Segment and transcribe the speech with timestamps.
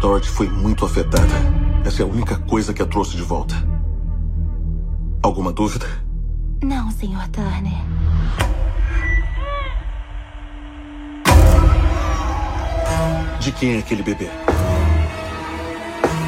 [0.00, 1.32] Dorothy foi muito afetada.
[1.84, 3.54] Essa é a única coisa que a trouxe de volta.
[5.22, 5.86] Alguma dúvida?
[6.62, 7.28] Não, Sr.
[7.32, 7.84] Turner.
[13.40, 14.28] De quem é aquele bebê?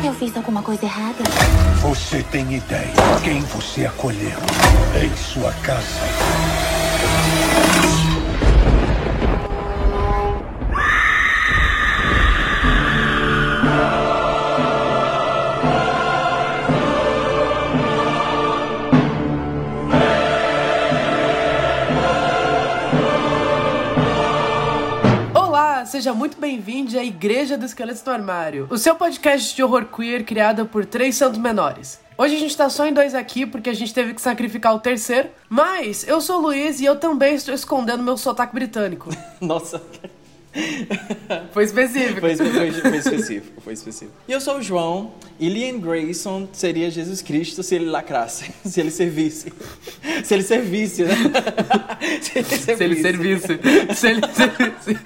[0.05, 1.25] Eu fiz alguma coisa errada?
[1.82, 2.93] Você tem ideia
[3.25, 4.39] quem você acolheu
[5.03, 6.00] em sua casa?
[25.98, 30.25] Seja muito bem-vindo à Igreja do Esqueleto do Armário, o seu podcast de horror queer
[30.25, 31.98] criado por três santos menores.
[32.16, 34.79] Hoje a gente tá só em dois aqui porque a gente teve que sacrificar o
[34.79, 39.11] terceiro, mas eu sou o Luiz e eu também estou escondendo meu sotaque britânico.
[39.42, 39.83] Nossa,
[41.52, 42.20] Foi específico.
[42.20, 44.16] foi, foi- foi específico, foi específico.
[44.27, 48.81] E eu sou o João, e Liam Grayson seria Jesus Cristo se ele lacrasse, se
[48.81, 49.53] ele servisse.
[50.25, 51.14] Se ele servisse, né?
[52.22, 52.67] Se ele servisse.
[52.75, 53.95] Se ele servisse.
[53.95, 54.98] Se ele servisse.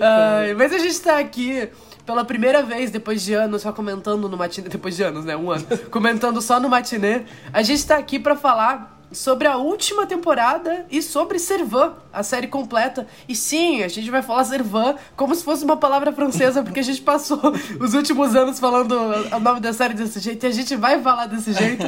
[0.00, 1.68] Ai, mas a gente tá aqui
[2.04, 4.68] pela primeira vez depois de anos, só comentando no matinê.
[4.68, 5.36] Depois de anos, né?
[5.36, 5.64] Um ano.
[5.90, 7.22] comentando só no matinê.
[7.52, 12.46] A gente tá aqui pra falar sobre a última temporada e sobre Servan, a série
[12.46, 13.06] completa.
[13.28, 16.82] E sim, a gente vai falar Servan como se fosse uma palavra francesa, porque a
[16.82, 17.40] gente passou
[17.80, 21.26] os últimos anos falando o nome da série desse jeito e a gente vai falar
[21.26, 21.84] desse jeito.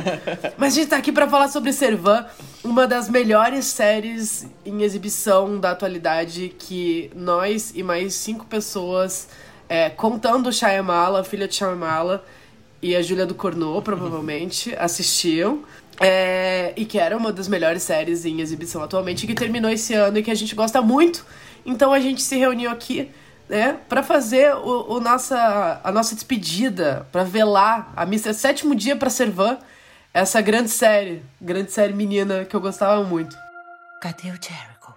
[0.56, 2.27] Mas a gente tá aqui pra falar sobre Servan,
[2.62, 9.28] uma das melhores séries em exibição da atualidade que nós e mais cinco pessoas,
[9.69, 12.25] é, contando Shyamala, filha de Shyamala
[12.84, 15.62] e a Júlia do Cornô, provavelmente, assistiam.
[16.00, 20.19] É, e que era uma das melhores séries em exibição atualmente, que terminou esse ano
[20.19, 21.25] e que a gente gosta muito.
[21.64, 23.11] Então a gente se reuniu aqui,
[23.48, 28.97] né, para fazer o, o nossa, a nossa despedida, para velar a missa sétimo dia
[28.97, 29.59] para Servan,
[30.12, 33.37] essa grande série, grande série menina que eu gostava muito.
[34.00, 34.94] Cadê o Jericho?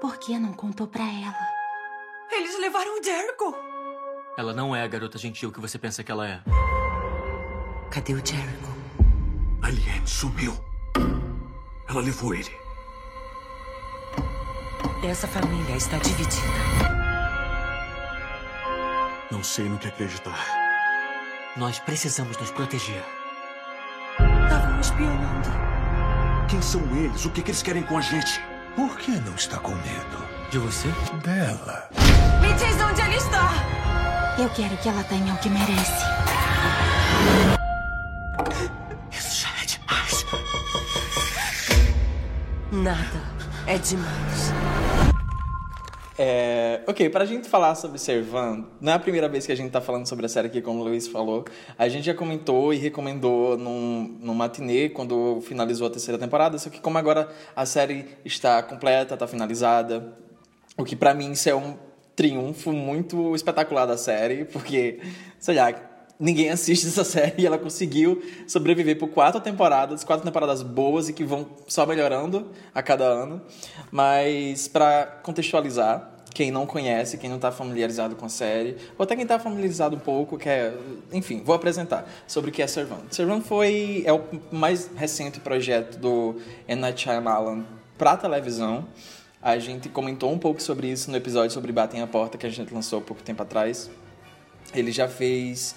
[0.00, 1.58] Por que não contou pra ela?
[2.32, 3.54] Eles levaram o Jericho!
[4.36, 6.40] Ela não é a garota gentil que você pensa que ela é.
[7.90, 8.67] Cadê o Jericho?
[9.68, 10.56] A Liane sumiu.
[11.90, 12.50] Ela levou ele.
[15.04, 16.40] Essa família está dividida.
[19.30, 20.42] Não sei no que acreditar.
[21.54, 23.04] Nós precisamos nos proteger.
[24.44, 25.50] Estavam espionando.
[26.48, 27.26] Quem são eles?
[27.26, 28.40] O que, que eles querem com a gente?
[28.74, 30.88] Por que não está com medo De você?
[31.22, 31.90] dela?
[32.40, 33.50] Me diz onde ele está!
[34.38, 36.08] Eu quero que ela tenha o que merece.
[42.70, 43.22] Nada
[43.66, 44.52] é demais.
[46.18, 49.70] É, ok, pra gente falar sobre Servan, não é a primeira vez que a gente
[49.70, 51.46] tá falando sobre a série aqui, como o Luiz falou.
[51.78, 56.68] A gente já comentou e recomendou num, num matinê, quando finalizou a terceira temporada, só
[56.68, 60.18] que como agora a série está completa, tá finalizada,
[60.76, 61.78] o que pra mim isso é um
[62.14, 65.00] triunfo muito espetacular da série, porque,
[65.38, 65.72] sei lá,
[66.18, 71.12] ninguém assiste essa série e ela conseguiu sobreviver por quatro temporadas, quatro temporadas boas e
[71.12, 73.40] que vão só melhorando a cada ano.
[73.90, 79.14] Mas para contextualizar, quem não conhece, quem não está familiarizado com a série, ou até
[79.16, 80.74] quem está familiarizado um pouco, quer,
[81.12, 83.10] enfim, vou apresentar sobre o que é Servant.
[83.10, 86.36] Servant foi é o mais recente projeto do
[86.68, 86.80] M.
[86.80, 87.64] Night Shyamalan
[87.96, 88.86] para televisão.
[89.40, 92.50] A gente comentou um pouco sobre isso no episódio sobre Batem a Porta que a
[92.50, 93.90] gente lançou há pouco tempo atrás.
[94.74, 95.74] Ele já fez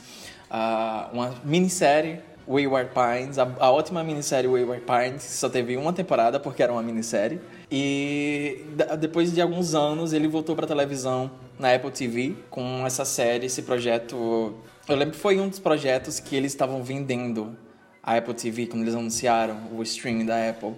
[0.54, 6.42] ah, uma minissérie, Wayward Pines, a, a ótima minissérie Wayward Pines, só teve uma temporada
[6.42, 7.40] porque era uma minissérie.
[7.72, 8.66] E
[9.00, 13.62] depois de alguns anos ele voltou para televisão na Apple TV com essa série, esse
[13.62, 14.56] projeto.
[14.90, 17.56] Eu lembro que foi um dos projetos que eles estavam vendendo
[18.04, 20.74] a Apple TV quando eles anunciaram o streaming da Apple.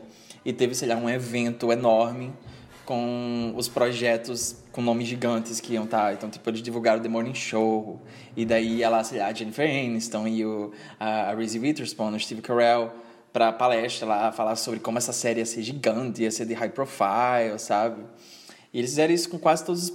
[0.45, 2.31] E teve, sei lá, um evento enorme
[2.85, 6.13] com os projetos com nomes gigantes que iam estar.
[6.13, 8.01] Então, tipo, eles divulgaram The Morning Show.
[8.35, 12.91] E daí lá, a Jennifer Aniston e o, a, Reese Witherspoon, o Steve Carell,
[13.31, 16.69] pra palestra lá, falar sobre como essa série ia ser gigante, ia ser de high
[16.69, 18.03] profile, sabe?
[18.73, 19.93] E eles fizeram isso com quase todos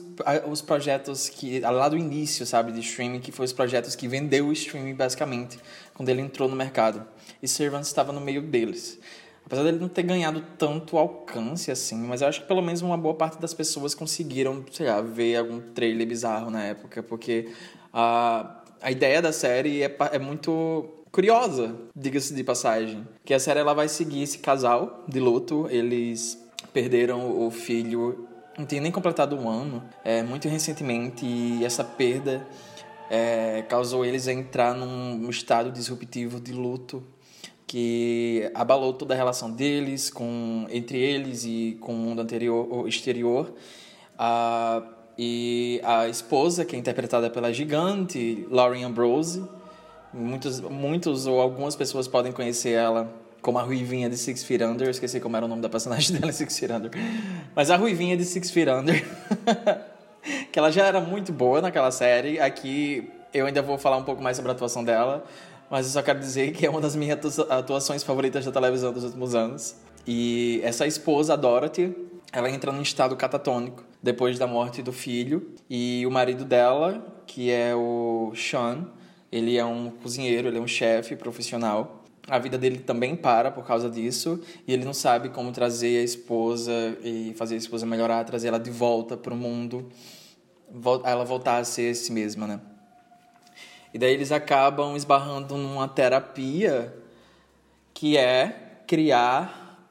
[0.48, 4.46] os projetos que, lá do início, sabe, de streaming, que foi os projetos que vendeu
[4.46, 5.58] o streaming, basicamente,
[5.94, 7.04] quando ele entrou no mercado.
[7.42, 9.00] E Servants estava no meio deles.
[9.48, 12.98] Apesar dele não ter ganhado tanto alcance assim, mas eu acho que pelo menos uma
[12.98, 17.48] boa parte das pessoas conseguiram, sei lá, ver algum trailer bizarro na época, porque
[17.90, 23.08] a, a ideia da série é, é muito curiosa, diga-se de passagem.
[23.24, 26.38] Que a série ela vai seguir esse casal de luto, eles
[26.74, 28.28] perderam o filho
[28.58, 32.44] não tinha nem completado um ano, é, muito recentemente, e essa perda
[33.08, 37.02] é, causou eles a entrar num estado disruptivo de luto
[37.68, 42.88] que abalou toda a relação deles com entre eles e com o mundo anterior ou
[42.88, 43.52] exterior.
[44.18, 44.82] Ah,
[45.18, 49.44] e a esposa, que é interpretada pela gigante Lauren Ambrose,
[50.12, 53.12] muitos, muitos ou algumas pessoas podem conhecer ela
[53.42, 54.86] como a Ruivinha de Six Feet Under.
[54.86, 56.90] Eu esqueci como era o nome da personagem dela em Six Feet Under.
[57.54, 59.04] Mas a Ruivinha de Six Feet Under,
[60.50, 62.40] que ela já era muito boa naquela série.
[62.40, 65.24] Aqui eu ainda vou falar um pouco mais sobre a atuação dela,
[65.70, 69.04] mas eu só quero dizer que é uma das minhas atuações favoritas da televisão dos
[69.04, 69.76] últimos anos.
[70.06, 71.94] E essa esposa, a Dorothy,
[72.32, 75.54] ela entra num estado catatônico depois da morte do filho.
[75.68, 78.86] E o marido dela, que é o Sean,
[79.30, 82.04] ele é um cozinheiro, ele é um chefe profissional.
[82.26, 86.02] A vida dele também para por causa disso e ele não sabe como trazer a
[86.02, 86.72] esposa
[87.02, 89.88] e fazer a esposa melhorar, trazer ela de volta para o mundo,
[91.04, 92.60] ela voltar a ser si mesma, né?
[93.92, 96.94] E daí eles acabam esbarrando numa terapia
[97.94, 99.88] que é criar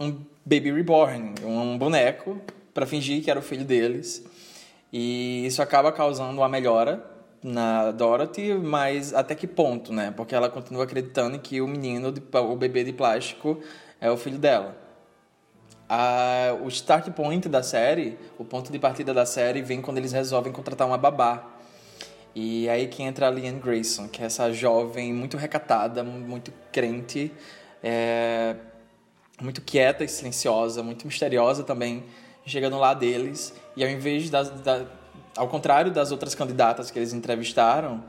[0.00, 0.12] um
[0.44, 2.40] baby reborn, um boneco
[2.72, 4.24] para fingir que era o filho deles.
[4.92, 7.04] E isso acaba causando uma melhora
[7.42, 10.12] na Dorothy, mas até que ponto, né?
[10.16, 13.60] Porque ela continua acreditando que o menino, o bebê de plástico,
[14.00, 14.76] é o filho dela.
[16.64, 20.52] O start point da série, o ponto de partida da série, vem quando eles resolvem
[20.52, 21.57] contratar uma babá
[22.34, 27.32] e aí que entra a Liane Grayson, que é essa jovem muito recatada, muito crente,
[27.82, 28.56] é,
[29.40, 32.04] muito quieta e silenciosa, muito misteriosa também,
[32.46, 33.54] chegando lá deles.
[33.76, 34.86] E ao invés das, da,
[35.36, 38.04] ao contrário das outras candidatas que eles entrevistaram,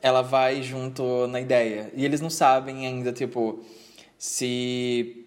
[0.00, 1.90] ela vai junto na ideia.
[1.94, 3.64] E eles não sabem ainda, tipo,
[4.18, 5.24] se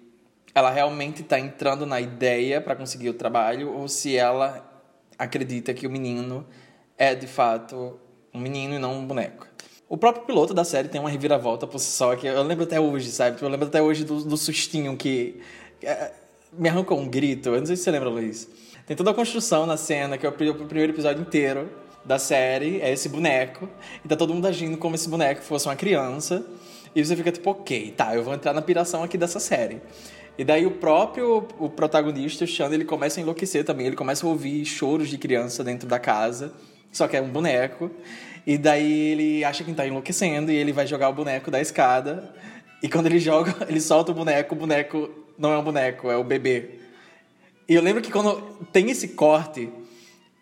[0.54, 4.64] ela realmente está entrando na ideia para conseguir o trabalho ou se ela
[5.18, 6.46] acredita que o menino
[6.98, 8.00] é de fato
[8.38, 9.48] um menino e não um boneco.
[9.90, 12.80] O próprio piloto da série tem uma reviravolta por si só, que eu lembro até
[12.80, 13.42] hoje, sabe?
[13.42, 15.40] Eu lembro até hoje do, do sustinho que
[15.82, 16.12] é,
[16.52, 17.50] me arrancou um grito.
[17.50, 18.50] Eu não sei se você lembra, Luiz.
[18.86, 21.70] Tem toda a construção na cena, que é o primeiro episódio inteiro
[22.06, 23.68] da série, é esse boneco.
[24.04, 26.46] E tá todo mundo agindo como se boneco fosse uma criança.
[26.96, 29.82] E você fica tipo, ok, tá, eu vou entrar na piração aqui dessa série.
[30.38, 33.88] E daí o próprio o protagonista, o Xander, ele começa a enlouquecer também.
[33.88, 36.54] Ele começa a ouvir choros de criança dentro da casa.
[36.92, 37.92] Só que é um boneco.
[38.48, 42.34] E daí ele acha que tá enlouquecendo e ele vai jogar o boneco da escada.
[42.82, 46.16] E quando ele joga, ele solta o boneco, o boneco não é um boneco, é
[46.16, 46.80] o bebê.
[47.68, 48.42] E eu lembro que quando
[48.72, 49.70] tem esse corte,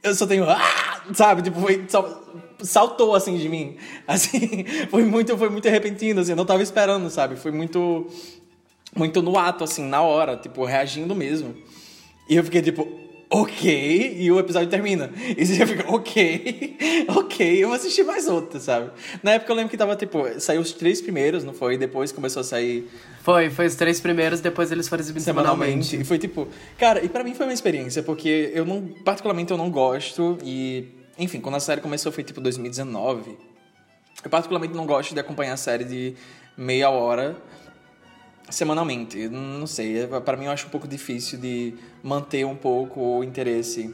[0.03, 0.47] eu só tenho.
[0.47, 1.01] Ah!
[1.15, 1.41] Sabe?
[1.41, 2.23] Tipo, foi, só,
[2.59, 3.77] saltou assim de mim.
[4.07, 7.35] Assim, foi muito, foi muito repentino, assim, eu não tava esperando, sabe?
[7.35, 8.07] Foi muito.
[8.95, 11.55] Muito no ato, assim, na hora, tipo, reagindo mesmo.
[12.29, 12.87] E eu fiquei tipo,
[13.41, 15.11] ok, e o episódio termina.
[15.37, 16.77] E você já fica, ok,
[17.09, 18.91] ok, eu vou assistir mais outro, sabe?
[19.21, 21.77] Na época eu lembro que tava, tipo, saiu os três primeiros, não foi?
[21.77, 22.89] Depois começou a sair.
[23.21, 25.85] Foi, foi os três primeiros, depois eles foram exibidos semanalmente.
[25.85, 26.01] semanalmente.
[26.01, 26.47] E foi tipo,
[26.77, 30.87] cara, e para mim foi uma experiência, porque eu não, particularmente eu não gosto, e,
[31.19, 33.37] enfim, quando a série começou foi tipo 2019.
[34.23, 36.15] Eu particularmente não gosto de acompanhar a série de
[36.57, 37.35] meia hora
[38.49, 39.27] semanalmente.
[39.27, 43.23] Não sei, é, para mim eu acho um pouco difícil de manter um pouco o
[43.23, 43.93] interesse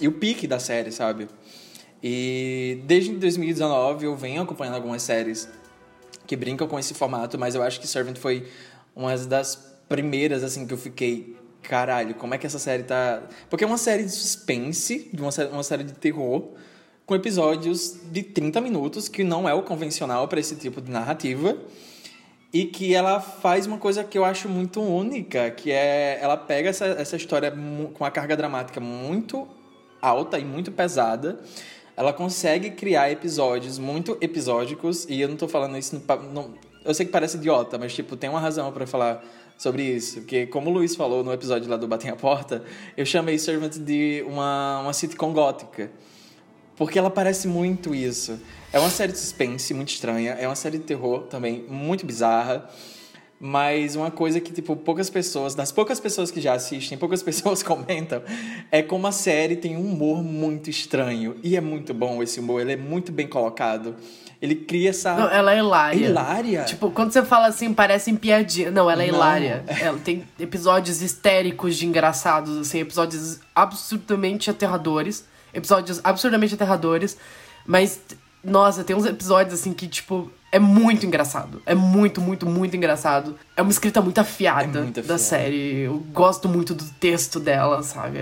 [0.00, 1.28] e o pique da série, sabe?
[2.02, 5.48] E desde 2019 eu venho acompanhando algumas séries
[6.26, 8.46] que brincam com esse formato, mas eu acho que Servant foi
[8.94, 9.56] uma das
[9.88, 13.22] primeiras assim que eu fiquei, caralho, como é que essa série tá?
[13.50, 16.50] Porque é uma série de suspense, uma série, uma série de terror
[17.04, 21.56] com episódios de 30 minutos, que não é o convencional para esse tipo de narrativa
[22.52, 26.70] e que ela faz uma coisa que eu acho muito única, que é ela pega
[26.70, 29.46] essa, essa história com uma carga dramática muito
[30.00, 31.40] alta e muito pesada.
[31.96, 35.96] Ela consegue criar episódios muito episódicos, e eu não tô falando isso.
[35.96, 39.22] No, no, eu sei que parece idiota, mas tipo, tem uma razão para falar
[39.58, 40.20] sobre isso.
[40.20, 42.62] Porque, como o Luiz falou no episódio lá do Batem a Porta,
[42.96, 45.90] eu chamei Servant de uma, uma sitcom gótica.
[46.78, 48.38] Porque ela parece muito isso.
[48.72, 52.70] É uma série de suspense muito estranha, é uma série de terror também muito bizarra.
[53.40, 57.62] Mas uma coisa que, tipo, poucas pessoas, das poucas pessoas que já assistem, poucas pessoas
[57.62, 58.20] comentam,
[58.70, 61.36] é como a série tem um humor muito estranho.
[61.42, 63.94] E é muito bom esse humor, ele é muito bem colocado.
[64.40, 65.14] Ele cria essa.
[65.14, 66.06] Não, ela é hilária.
[66.06, 66.64] Hilária?
[66.64, 68.70] Tipo, quando você fala assim, parece em piadinha.
[68.70, 69.14] Não, ela é Não.
[69.14, 69.64] hilária.
[69.80, 77.16] Ela tem episódios histéricos de engraçados, assim, episódios absurdamente aterradores episódios absurdamente aterradores,
[77.66, 78.00] mas
[78.42, 81.60] nossa, tem uns episódios assim que tipo é muito engraçado.
[81.66, 83.38] É muito, muito, muito engraçado.
[83.56, 85.08] É uma escrita muito afiada, é muito afiada.
[85.08, 85.80] da série.
[85.80, 88.20] Eu gosto muito do texto dela, sabe?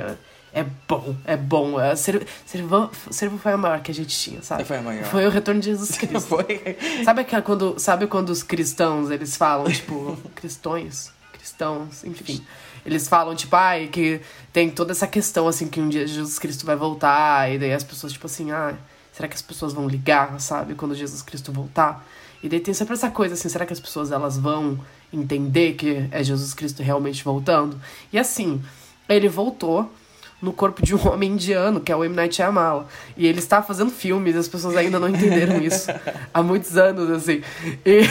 [0.52, 1.78] É, bom, é bom.
[1.78, 4.64] É, Servo, Servo, Servo foi a maior que a gente tinha, sabe?
[4.64, 5.04] Foi a maior.
[5.04, 6.20] Foi o retorno de Jesus Cristo.
[6.26, 6.76] Foi.
[7.04, 12.42] Sabe, aquela, quando, sabe quando os cristãos, eles falam, tipo, cristões, cristãos, enfim.
[12.86, 14.20] Eles falam, tipo, ai, que
[14.52, 17.82] tem toda essa questão, assim, que um dia Jesus Cristo vai voltar, e daí as
[17.82, 18.74] pessoas, tipo assim, ah,
[19.12, 22.06] será que as pessoas vão ligar, sabe, quando Jesus Cristo voltar?
[22.42, 24.78] E daí tem sempre essa coisa, assim, será que as pessoas, elas vão
[25.12, 27.80] entender que é Jesus Cristo realmente voltando?
[28.12, 28.62] E assim,
[29.08, 29.92] ele voltou
[30.40, 32.14] no corpo de um homem indiano, que é o M.
[32.14, 32.84] Night Shyamalan.
[33.16, 35.90] E ele está fazendo filmes, as pessoas ainda não entenderam isso
[36.32, 37.42] há muitos anos, assim.
[37.84, 38.02] E...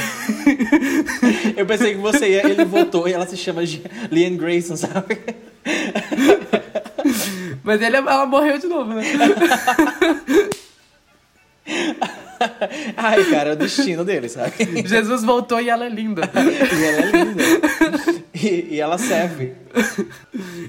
[1.56, 3.62] Eu pensei que você ia, ele voltou e ela se chama
[4.12, 5.20] Liam Grayson, sabe?
[7.64, 9.04] Mas ele, ela morreu de novo, né?
[12.98, 14.52] Ai, cara, é o destino dele, sabe?
[14.86, 16.30] Jesus voltou e ela é linda.
[16.34, 17.44] E ela é linda.
[18.46, 19.54] E, e ela serve.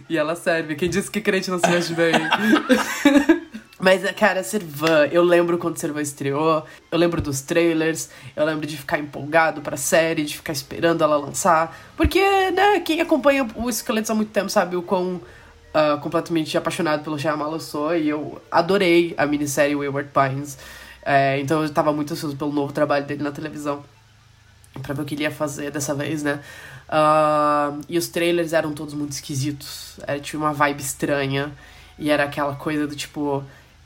[0.08, 0.76] E ela serve.
[0.76, 2.12] Quem disse que crente não se veste bem?
[3.78, 8.76] Mas, cara, Servan, eu lembro quando Servan estreou, eu lembro dos trailers, eu lembro de
[8.76, 11.76] ficar empolgado pra série, de ficar esperando ela lançar.
[11.96, 12.20] Porque,
[12.52, 15.20] né, quem acompanha o Esqueletos há muito tempo sabe o quão
[15.78, 20.56] ah, completamente apaixonado pelo Shyamalan eu sou, e eu adorei a minissérie Wayward Pines.
[21.04, 23.84] É, então eu tava muito ansioso pelo novo trabalho dele na televisão.
[24.82, 26.40] Pra ver o que ele ia fazer dessa vez, né?
[26.88, 29.98] Ah, e os trailers eram todos muito esquisitos.
[30.06, 31.52] Era, tinha uma vibe estranha.
[31.98, 33.42] E era aquela coisa do tipo: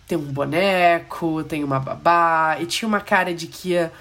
[0.06, 2.56] tem um boneco, tem uma babá.
[2.60, 3.92] E tinha uma cara de que ia-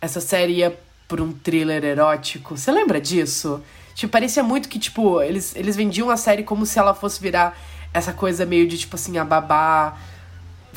[0.00, 2.56] essa série ia por um thriller erótico.
[2.56, 3.62] Você lembra disso?
[3.94, 7.58] Tipo, parecia muito que, tipo, eles, eles vendiam a série como se ela fosse virar
[7.92, 9.96] essa coisa meio de, tipo assim, a babá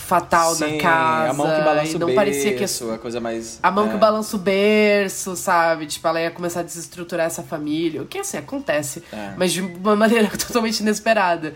[0.01, 1.31] fatal Sim, na casa.
[1.31, 3.60] a mão que balança o não parecia que berço, a coisa mais...
[3.62, 3.91] a mão é.
[3.91, 5.86] que balança o berço, sabe?
[5.86, 8.01] Tipo, ela ia começar a desestruturar essa família.
[8.01, 9.03] O que, assim, acontece.
[9.13, 9.34] É.
[9.38, 11.53] Mas de uma maneira totalmente inesperada.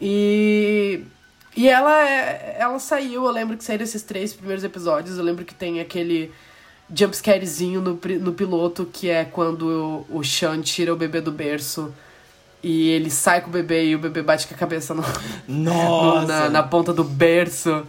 [0.00, 1.04] E...
[1.54, 5.18] E ela, é- ela saiu, eu lembro que saíram esses três primeiros episódios.
[5.18, 6.32] Eu lembro que tem aquele
[6.94, 11.92] jumpscarezinho no, no piloto, que é quando o, o Sean tira o bebê do berço.
[12.62, 15.02] E ele sai com o bebê e o bebê bate com a cabeça no,
[15.48, 17.84] no- na, na ponta do berço.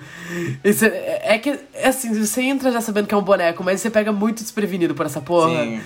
[0.63, 3.89] Isso é, é que, assim, você entra já sabendo que é um boneco, mas você
[3.91, 5.63] pega muito desprevenido por essa porra.
[5.63, 5.79] Sim.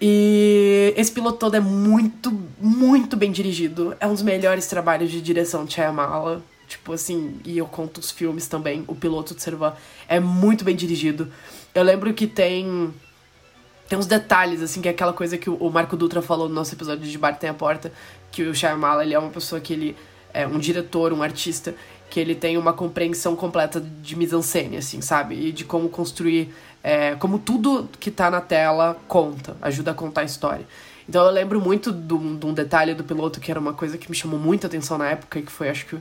[0.00, 3.96] E esse piloto todo é muito, muito bem dirigido.
[3.98, 6.40] É um dos melhores trabalhos de direção de Shyamalan.
[6.68, 8.84] Tipo assim, e eu conto os filmes também.
[8.86, 9.72] O piloto de Servan
[10.06, 11.28] é muito bem dirigido.
[11.74, 12.92] Eu lembro que tem
[13.88, 16.74] tem uns detalhes, assim, que é aquela coisa que o Marco Dutra falou no nosso
[16.74, 17.90] episódio de Bar Tem a Porta,
[18.30, 19.96] que o Shyamalan, ele é uma pessoa que ele
[20.32, 21.74] é um diretor, um artista,
[22.10, 25.34] que ele tem uma compreensão completa de mise-en-scène, assim, sabe?
[25.34, 30.20] E de como construir, é, como tudo que tá na tela conta, ajuda a contar
[30.20, 30.66] a história.
[31.08, 33.96] Então eu lembro muito de um de um detalhe do piloto que era uma coisa
[33.96, 35.96] que me chamou muita atenção na época, que foi, acho que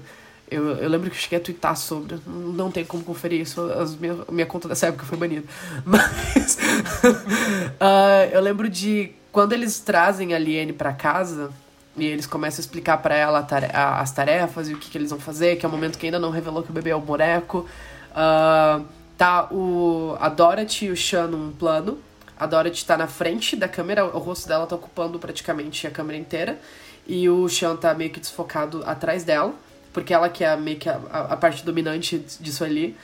[0.50, 2.18] eu, eu lembro que eu cheguei a twittar sobre.
[2.26, 3.62] Não tem como conferir isso.
[3.72, 5.46] As minha, minha conta dessa época foi banida.
[5.86, 6.58] Mas.
[7.80, 11.52] ah, eu lembro de quando eles trazem a Liane pra casa.
[12.00, 14.98] E eles começam a explicar pra ela tare- a- as tarefas e o que, que
[15.00, 16.96] eles vão fazer, que é o momento que ainda não revelou que o bebê é
[16.96, 17.68] o boneco.
[18.16, 18.82] Ah,
[19.18, 21.98] tá o, a Dorothy e o Sean num plano.
[22.40, 26.20] A Dorothy tá na frente da câmera, o rosto dela tá ocupando praticamente a câmera
[26.20, 26.60] inteira.
[27.08, 29.54] E o Sean tá meio que desfocado atrás dela,
[29.98, 32.96] porque ela que é meio que a, a- parte dominante disso ali.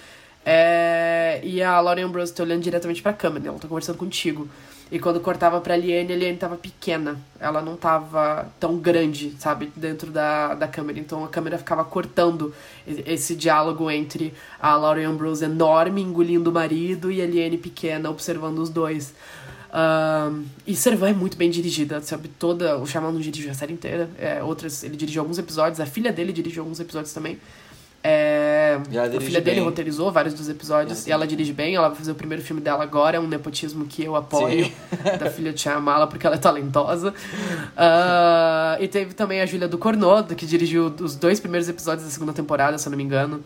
[0.46, 4.48] É, e a Lauren Ambrose tá olhando diretamente pra câmera, ela tá conversando contigo.
[4.92, 7.18] E quando cortava pra Liane, a Liane tava pequena.
[7.40, 11.00] Ela não tava tão grande, sabe, dentro da, da câmera.
[11.00, 12.54] Então a câmera ficava cortando
[12.86, 18.60] esse diálogo entre a Lauren Ambrose enorme, engolindo o marido, e a Liane pequena, observando
[18.60, 19.16] os dois.
[19.76, 22.28] Ahn, e Servan é muito bem dirigida, sabe?
[22.28, 22.78] Toda.
[22.78, 24.08] O Shyamalan não dirigiu a série inteira.
[24.20, 27.40] É, outras, ele dirigiu alguns episódios, a filha dele dirigiu alguns episódios também.
[28.06, 29.64] É, a filha dele bem.
[29.64, 31.74] roteirizou vários dos episódios Ela e ela dirige bem.
[31.74, 34.70] Ela vai fazer o primeiro filme dela agora, é um nepotismo que eu apoio,
[35.20, 37.14] da filha de Shyamala, porque ela é talentosa.
[37.76, 42.12] Ah, e teve também a Júlia do Cornodo, que dirigiu os dois primeiros episódios da
[42.12, 43.42] segunda temporada, se eu não me engano.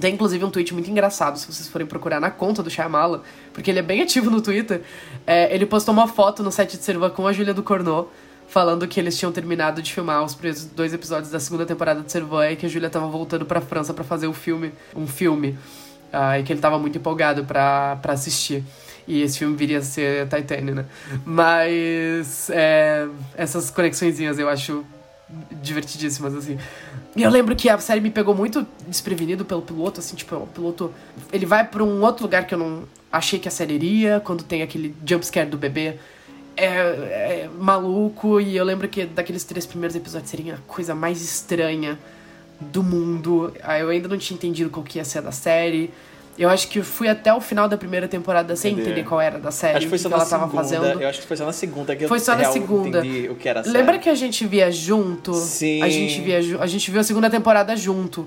[0.00, 3.22] Tem inclusive um tweet muito engraçado, se vocês forem procurar na conta do Shyamala,
[3.52, 4.82] porque ele é bem ativo no Twitter.
[5.26, 8.08] É, ele postou uma foto no set de Serva com a Júlia do Cornô,
[8.48, 10.34] falando que eles tinham terminado de filmar os
[10.74, 13.92] dois episódios da segunda temporada de Servan e que a Júlia tava voltando pra França
[13.92, 15.58] pra fazer o filme, um filme.
[16.12, 18.62] Ah, e que ele tava muito empolgado pra assistir.
[19.08, 20.84] E esse filme viria a ser Titanic, né?
[21.24, 24.84] Mas é, essas conexõezinhas eu acho
[25.62, 26.58] divertidíssimas, assim.
[27.14, 30.46] E eu lembro que a série me pegou muito desprevenido pelo piloto, assim, tipo, o
[30.46, 30.92] piloto.
[31.32, 34.42] Ele vai pra um outro lugar que eu não achei que a série iria, quando
[34.42, 35.96] tem aquele jumpscare do bebê.
[36.56, 41.22] É, é maluco, e eu lembro que daqueles três primeiros episódios seria a coisa mais
[41.22, 41.98] estranha
[42.60, 43.52] do mundo.
[43.78, 45.92] Eu ainda não tinha entendido qual que ia ser da série.
[46.38, 48.90] Eu acho que fui até o final da primeira temporada sem Entender.
[48.92, 50.62] entender qual era da série, Acho que foi o só que na ela tava segunda.
[50.62, 51.02] fazendo.
[51.02, 52.98] Eu acho que foi só na segunda que Foi eu só na segunda.
[53.00, 53.76] entendi o que era a série.
[53.76, 55.34] Lembra que a gente via junto?
[55.34, 55.82] Sim.
[55.82, 58.26] A gente via a gente viu a segunda temporada junto.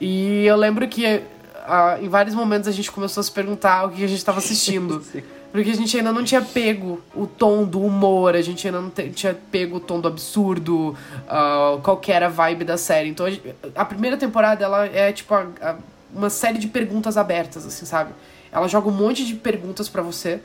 [0.00, 1.22] E eu lembro que
[1.66, 4.38] ah, em vários momentos a gente começou a se perguntar o que a gente estava
[4.38, 5.02] assistindo.
[5.50, 8.90] Porque a gente ainda não tinha pego o tom do humor, a gente ainda não
[8.90, 10.94] tinha pego o tom do absurdo,
[11.26, 13.08] ah, qual que era a vibe da série.
[13.08, 15.76] Então a, a primeira temporada ela é tipo a- a-
[16.14, 18.12] uma série de perguntas abertas, assim, sabe?
[18.50, 20.40] Ela joga um monte de perguntas pra você.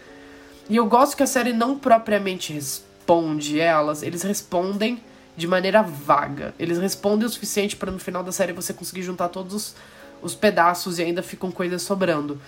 [0.70, 5.02] E eu gosto que a série não propriamente responde elas, eles respondem
[5.36, 6.54] de maneira vaga.
[6.60, 9.76] Eles respondem o suficiente pra no final da série você conseguir juntar todos os,
[10.22, 12.40] os pedaços e ainda ficam coisas sobrando.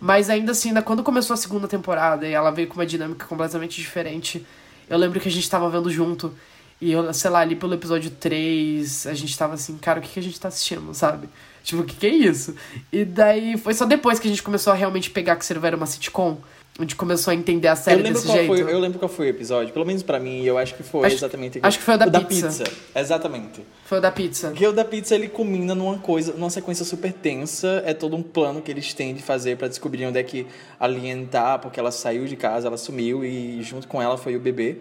[0.00, 3.26] Mas ainda assim, ainda quando começou a segunda temporada e ela veio com uma dinâmica
[3.26, 4.44] completamente diferente,
[4.88, 6.34] eu lembro que a gente tava vendo junto.
[6.80, 10.10] E eu, sei lá, ali pelo episódio 3, a gente tava assim, cara, o que,
[10.10, 11.28] que a gente tá assistindo, sabe?
[11.64, 12.54] Tipo, o que, que é isso?
[12.92, 15.74] E daí foi só depois que a gente começou a realmente pegar que Servo era
[15.76, 16.36] uma sitcom.
[16.78, 18.48] A gente começou a entender a série desse jeito.
[18.48, 21.06] Foi, eu lembro qual foi o episódio, pelo menos pra mim, eu acho que foi
[21.06, 21.60] Acho- exatamente.
[21.62, 22.64] acho que foi o da pizza.
[22.96, 23.60] Exatamente.
[23.84, 24.48] Foi o da pizza.
[24.48, 27.80] Porque o da pizza ele culmina numa coisa, numa sequência super tensa.
[27.86, 30.46] É todo um plano que eles têm de fazer pra descobrir onde é que
[30.80, 34.34] a Lien tá, porque ela saiu de casa, ela sumiu e junto com ela foi
[34.34, 34.78] o bebê.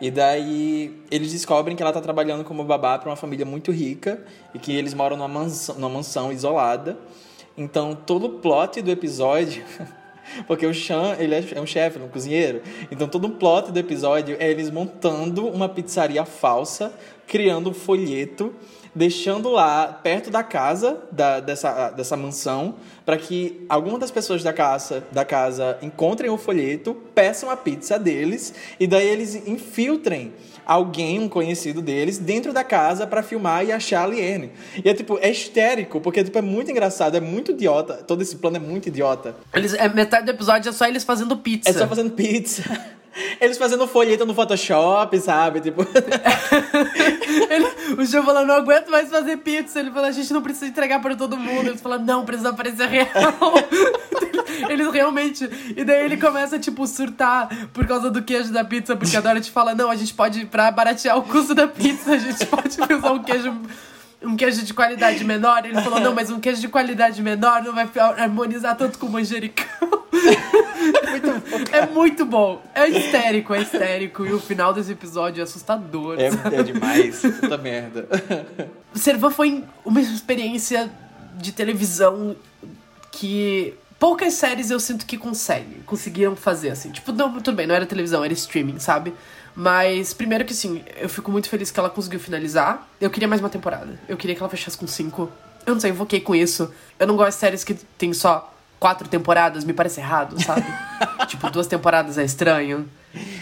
[0.00, 4.22] E daí eles descobrem que ela tá trabalhando como babá pra uma família muito rica
[4.54, 6.96] e que eles moram numa mansão, numa mansão isolada.
[7.56, 9.64] Então todo o plot do episódio
[10.46, 12.62] Porque o Sean, ele é é um chefe, um cozinheiro.
[12.90, 16.92] Então todo o plot do episódio é eles montando uma pizzaria falsa,
[17.26, 18.54] criando um folheto,
[18.98, 22.74] deixando lá perto da casa da, dessa, dessa mansão,
[23.06, 27.96] para que alguma das pessoas da casa, da casa encontrem o folheto, peçam a pizza
[27.96, 30.32] deles e daí eles infiltrem
[30.66, 34.50] alguém, um conhecido deles, dentro da casa para filmar e achar a Liene.
[34.84, 37.94] E é tipo, é histérico, porque tipo, é muito engraçado, é muito idiota.
[37.94, 39.36] Todo esse plano é muito idiota.
[39.54, 41.70] Eles, é, metade do episódio é só eles fazendo pizza.
[41.70, 42.64] É só fazendo pizza.
[43.40, 45.60] Eles fazendo folheto no Photoshop, sabe?
[45.60, 45.86] Tipo.
[47.50, 49.80] Ele- o João falou, não aguento mais fazer pizza.
[49.80, 51.68] Ele falou, a gente não precisa entregar pra todo mundo.
[51.68, 53.08] Eles falaram, não, precisa parecer real.
[54.68, 55.48] Eles realmente.
[55.76, 59.50] E daí ele começa, tipo, surtar por causa do queijo da pizza, porque a Dorothy
[59.50, 63.12] fala, não, a gente pode, pra baratear o custo da pizza, a gente pode usar
[63.12, 63.54] um queijo.
[64.20, 65.64] Um queijo de qualidade menor.
[65.64, 69.10] Ele falou, não, mas um queijo de qualidade menor não vai harmonizar tanto com o
[69.10, 69.66] manjericão.
[71.72, 72.62] É muito bom.
[72.74, 74.26] É histérico, é histérico.
[74.26, 76.16] E o final desse episódio é assustador.
[76.18, 77.20] É, é demais.
[77.20, 78.08] Puta merda.
[78.94, 80.90] Servan foi uma experiência
[81.36, 82.36] de televisão
[83.10, 86.90] que poucas séries eu sinto que conseguem, conseguiram fazer assim.
[86.90, 89.12] Tipo, não, tudo bem, não era televisão, era streaming, sabe?
[89.54, 92.88] Mas primeiro que sim, eu fico muito feliz que ela conseguiu finalizar.
[93.00, 93.98] Eu queria mais uma temporada.
[94.08, 95.30] Eu queria que ela fechasse com cinco.
[95.66, 96.72] Eu não sei, eu invoquei com isso.
[96.98, 100.64] Eu não gosto de séries que tem só quatro temporadas, me parece errado, sabe?
[101.26, 102.88] tipo, duas temporadas é estranho.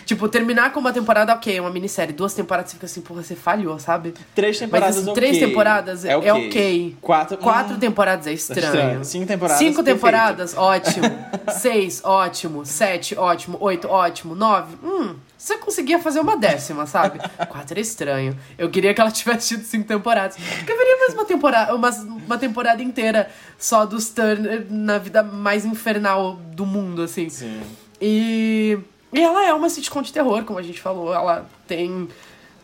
[0.05, 2.15] Tipo, terminar com uma temporada, ok, é uma minissérie.
[2.15, 4.15] Duas temporadas você fica assim, porra, você falhou, sabe?
[4.35, 5.21] Três temporadas Mas, assim, ok.
[5.23, 6.97] três temporadas é, É ok.
[7.01, 7.79] Quatro- Quatro hum.
[7.79, 8.65] temporadas é estranho.
[8.67, 9.05] Estranho.
[9.05, 9.97] Cinco temporadas, Cinco perfeito.
[9.97, 11.07] temporadas, ótimo.
[11.51, 12.65] Seis, ótimo.
[12.65, 13.57] Sete, ótimo.
[13.61, 14.35] Oito, ótimo.
[14.37, 15.17] Nove, hum.
[15.47, 17.21] Você conseguia fazer uma décima, sabe?
[17.49, 18.37] Quatro é estranho.
[18.59, 20.37] Eu queria que ela tivesse tido cinco temporadas.
[20.37, 25.23] Porque eu veria mais uma temporada, uma, uma temporada inteira só dos Turner na vida
[25.23, 27.29] mais infernal do mundo, assim.
[27.29, 27.61] Sim.
[28.01, 28.77] E,
[29.13, 31.15] e ela é uma sitcom de terror, como a gente falou.
[31.15, 32.09] Ela tem.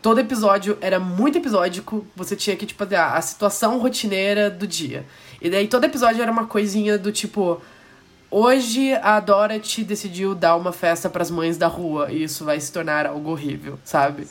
[0.03, 2.05] Todo episódio era muito episódico.
[2.17, 5.07] Você tinha que, tipo, a, a situação rotineira do dia.
[5.41, 7.63] E daí todo episódio era uma coisinha do tipo.
[8.35, 12.73] Hoje a Dorothy decidiu dar uma festa pras mães da rua e isso vai se
[12.73, 14.27] tornar algo horrível, sabe?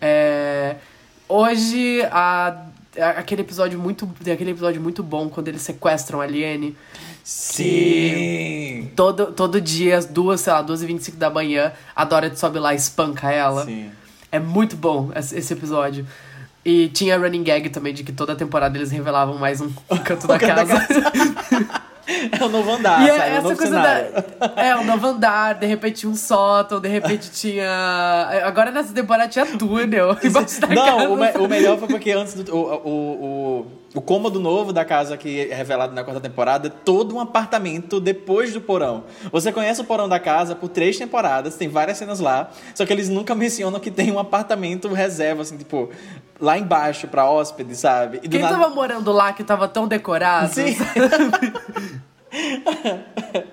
[0.00, 0.74] É,
[1.28, 2.64] hoje a,
[2.98, 6.76] a- aquele episódio muito aquele episódio muito bom quando eles sequestram a Aliene.
[7.22, 8.90] Sim.
[8.96, 12.58] Todo, todo dia, às duas, sei lá, 12 e 25 da manhã, a Dorothy sobe
[12.58, 13.64] lá e espanca ela.
[13.64, 13.90] Sim.
[14.32, 16.04] É muito bom esse episódio.
[16.66, 19.70] E tinha running gag também de que toda temporada eles revelavam mais um
[20.02, 20.86] canto da canto da casa.
[22.06, 23.18] É o novo andar, e sabe?
[23.20, 24.06] é É o essa novo coisa cenário.
[24.12, 24.62] da.
[24.62, 27.68] É, o novo andar, de repente tinha um sótão, de repente tinha.
[28.44, 30.16] Agora nessa temporada tinha túnel.
[30.74, 32.54] Não, o, me- o melhor foi porque antes do.
[32.54, 36.70] O, o, o, o cômodo novo da casa que é revelado na quarta temporada é
[36.70, 39.04] todo um apartamento depois do porão.
[39.30, 42.92] Você conhece o porão da casa por três temporadas, tem várias cenas lá, só que
[42.92, 45.90] eles nunca mencionam que tem um apartamento reserva, assim, tipo,
[46.40, 48.18] lá embaixo pra hóspede, sabe?
[48.18, 50.52] Quem nada- tava morando lá que tava tão decorado?
[50.52, 50.76] Sim.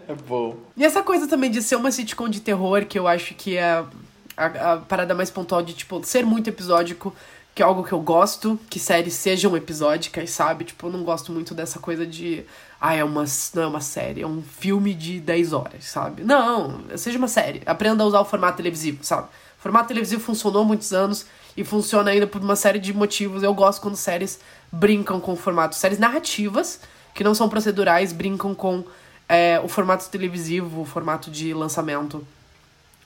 [0.08, 0.58] é bom.
[0.76, 3.84] E essa coisa também de ser uma sitcom de terror, que eu acho que é
[4.36, 7.14] a, a parada mais pontual de, tipo, ser muito episódico,
[7.62, 10.64] que é algo que eu gosto, que séries sejam episódicas, sabe?
[10.66, 12.44] Tipo, eu não gosto muito dessa coisa de.
[12.80, 16.24] Ah, é uma, não é uma série, é um filme de 10 horas, sabe?
[16.24, 17.62] Não, seja uma série.
[17.68, 19.28] Aprenda a usar o formato televisivo, sabe?
[19.60, 23.44] O formato televisivo funcionou há muitos anos e funciona ainda por uma série de motivos.
[23.44, 24.40] Eu gosto quando séries
[24.72, 25.76] brincam com o formato.
[25.76, 26.80] Séries narrativas,
[27.14, 28.84] que não são procedurais, brincam com
[29.30, 32.26] é, o formato televisivo, o formato de lançamento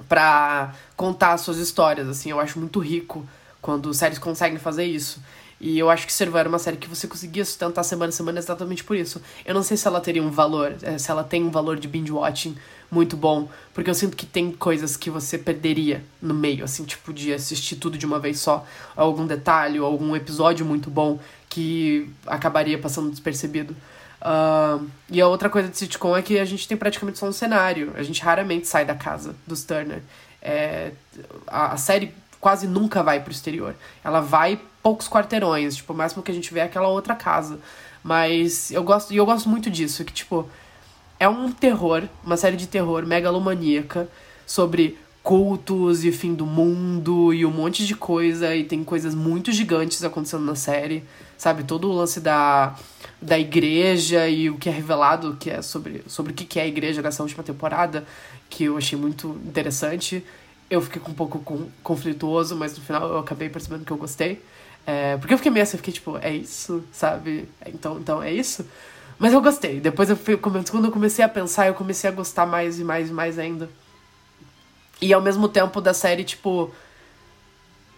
[0.07, 2.31] pra contar suas histórias, assim.
[2.31, 3.27] Eu acho muito rico
[3.65, 5.19] quando séries conseguem fazer isso.
[5.59, 8.37] E eu acho que Servant era uma série que você conseguia sustentar semana a semana
[8.37, 9.19] exatamente por isso.
[9.43, 11.87] Eu não sei se ela teria um valor, é, se ela tem um valor de
[11.87, 12.55] binge watching
[12.91, 17.11] muito bom, porque eu sinto que tem coisas que você perderia no meio, assim, tipo
[17.11, 18.63] de assistir tudo de uma vez só,
[18.95, 23.75] algum detalhe ou algum episódio muito bom que acabaria passando despercebido.
[24.21, 27.33] Uh, e a outra coisa de sitcom é que a gente tem praticamente só um
[27.33, 30.03] cenário, a gente raramente sai da casa dos Turner.
[30.39, 30.91] É,
[31.47, 32.13] a, a série
[32.45, 33.75] quase nunca vai pro exterior.
[34.03, 37.57] Ela vai poucos quarteirões, tipo, o máximo que a gente vê é aquela outra casa.
[38.03, 40.47] Mas eu gosto, e eu gosto muito disso, que tipo,
[41.19, 44.07] é um terror, uma série de terror megalomaníaca
[44.45, 49.51] sobre cultos e fim do mundo e um monte de coisa e tem coisas muito
[49.51, 51.03] gigantes acontecendo na série,
[51.35, 51.63] sabe?
[51.63, 52.75] Todo o lance da
[53.19, 56.67] da igreja e o que é revelado que é sobre sobre o que é a
[56.67, 58.05] igreja nessa última temporada,
[58.51, 60.23] que eu achei muito interessante
[60.69, 64.41] eu fiquei um pouco com, conflituoso, mas no final eu acabei percebendo que eu gostei.
[64.85, 67.47] É, porque eu fiquei meio assim, eu fiquei tipo, é isso, sabe?
[67.65, 68.65] Então, então é isso.
[69.17, 69.79] Mas eu gostei.
[69.79, 73.09] Depois, eu fui, quando eu comecei a pensar, eu comecei a gostar mais e mais
[73.09, 73.69] e mais ainda.
[75.01, 76.71] E ao mesmo tempo da série, tipo,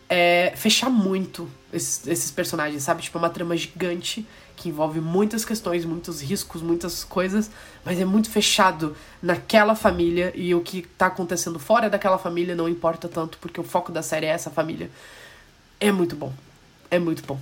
[0.09, 3.01] é, fechar muito esses, esses personagens, sabe?
[3.01, 4.25] Tipo, é uma trama gigante
[4.57, 7.49] que envolve muitas questões, muitos riscos, muitas coisas,
[7.85, 12.67] mas é muito fechado naquela família e o que tá acontecendo fora daquela família não
[12.67, 14.89] importa tanto, porque o foco da série é essa família.
[15.79, 16.33] É muito bom.
[16.89, 17.39] É muito bom.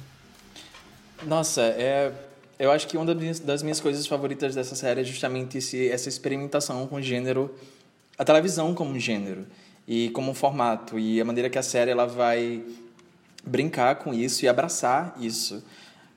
[1.25, 2.11] Nossa, é.
[2.57, 6.87] Eu acho que uma das minhas, coisas favoritas dessa série é justamente esse, essa experimentação
[6.87, 7.53] com o gênero,
[8.17, 9.45] a televisão como gênero
[9.85, 12.63] e como formato e a maneira que a série ela vai
[13.45, 15.63] brincar com isso e abraçar isso.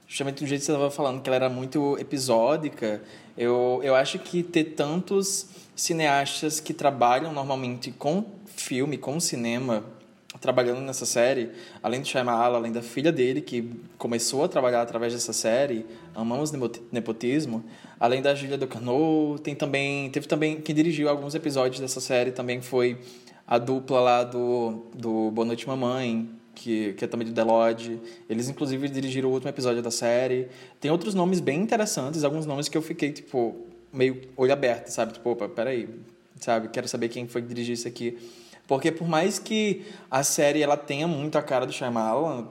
[0.09, 3.03] Justamente do jeito que você estava falando, que ela era muito episódica,
[3.37, 9.85] eu, eu acho que ter tantos cineastas que trabalham normalmente com filme, com cinema,
[10.40, 11.51] trabalhando nessa série,
[11.83, 16.53] além do Shyamalan, além da filha dele, que começou a trabalhar através dessa série, Amamos
[16.90, 17.62] Nepotismo,
[18.01, 22.62] além da Julia Ducournau, tem também, teve também, quem dirigiu alguns episódios dessa série também
[22.62, 22.99] foi
[23.47, 28.01] a dupla lá do, do Boa Noite Mamãe, que, que é também do The Lodge.
[28.29, 30.49] Eles, inclusive, dirigiram o último episódio da série.
[30.81, 33.55] Tem outros nomes bem interessantes, alguns nomes que eu fiquei, tipo,
[33.92, 35.12] meio olho aberto, sabe?
[35.12, 35.88] Tipo, opa, peraí,
[36.40, 36.68] sabe?
[36.68, 38.18] Quero saber quem foi que dirigiu isso aqui.
[38.66, 42.49] Porque por mais que a série ela tenha muito a cara do Shyamalan,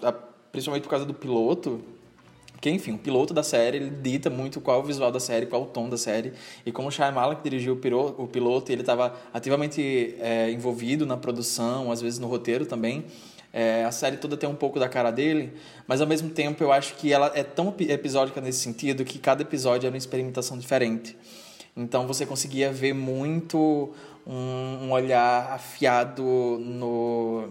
[0.51, 1.79] principalmente por causa do piloto,
[2.53, 5.45] porque, enfim, o piloto da série ele dita muito qual é o visual da série,
[5.45, 6.33] qual é o tom da série.
[6.65, 7.79] E como o Shyamalan que dirigiu
[8.17, 13.05] o piloto, ele estava ativamente é, envolvido na produção, às vezes no roteiro também.
[13.53, 15.53] É, a série toda tem um pouco da cara dele,
[15.87, 19.41] mas ao mesmo tempo eu acho que ela é tão episódica nesse sentido que cada
[19.41, 21.15] episódio era uma experimentação diferente.
[21.75, 23.93] Então você conseguia ver muito
[24.25, 27.49] um, um olhar afiado no,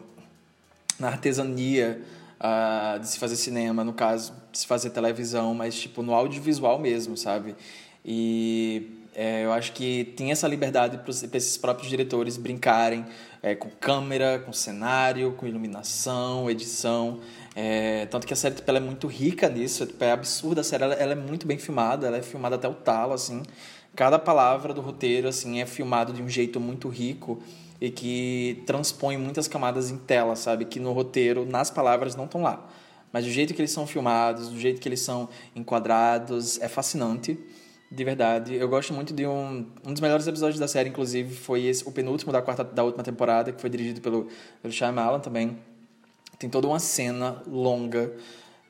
[0.98, 2.02] na artesania
[2.40, 6.78] uh, de se fazer cinema, no caso, de se fazer televisão, mas tipo no audiovisual
[6.78, 7.54] mesmo, sabe?
[8.04, 13.06] E é, eu acho que tem essa liberdade para esses próprios diretores brincarem
[13.42, 17.20] é, com câmera, com cenário, com iluminação, edição.
[17.54, 20.84] É, tanto que a série tipo, é muito rica nisso, é, é absurda a série,
[20.84, 23.42] ela, ela, é muito bem filmada, ela é filmada até o talo, assim.
[23.94, 27.42] Cada palavra do roteiro assim é filmado de um jeito muito rico
[27.80, 30.66] e que transpõe muitas camadas em tela, sabe?
[30.66, 32.68] Que no roteiro, nas palavras, não estão lá.
[33.10, 37.38] Mas do jeito que eles são filmados, do jeito que eles são enquadrados, é fascinante.
[37.90, 38.54] De verdade.
[38.54, 39.66] Eu gosto muito de um.
[39.84, 43.04] Um dos melhores episódios da série, inclusive, foi esse, o penúltimo da, quarta, da última
[43.04, 44.26] temporada, que foi dirigido pelo,
[44.60, 45.56] pelo Shyamalan também.
[46.38, 48.12] Tem toda uma cena longa,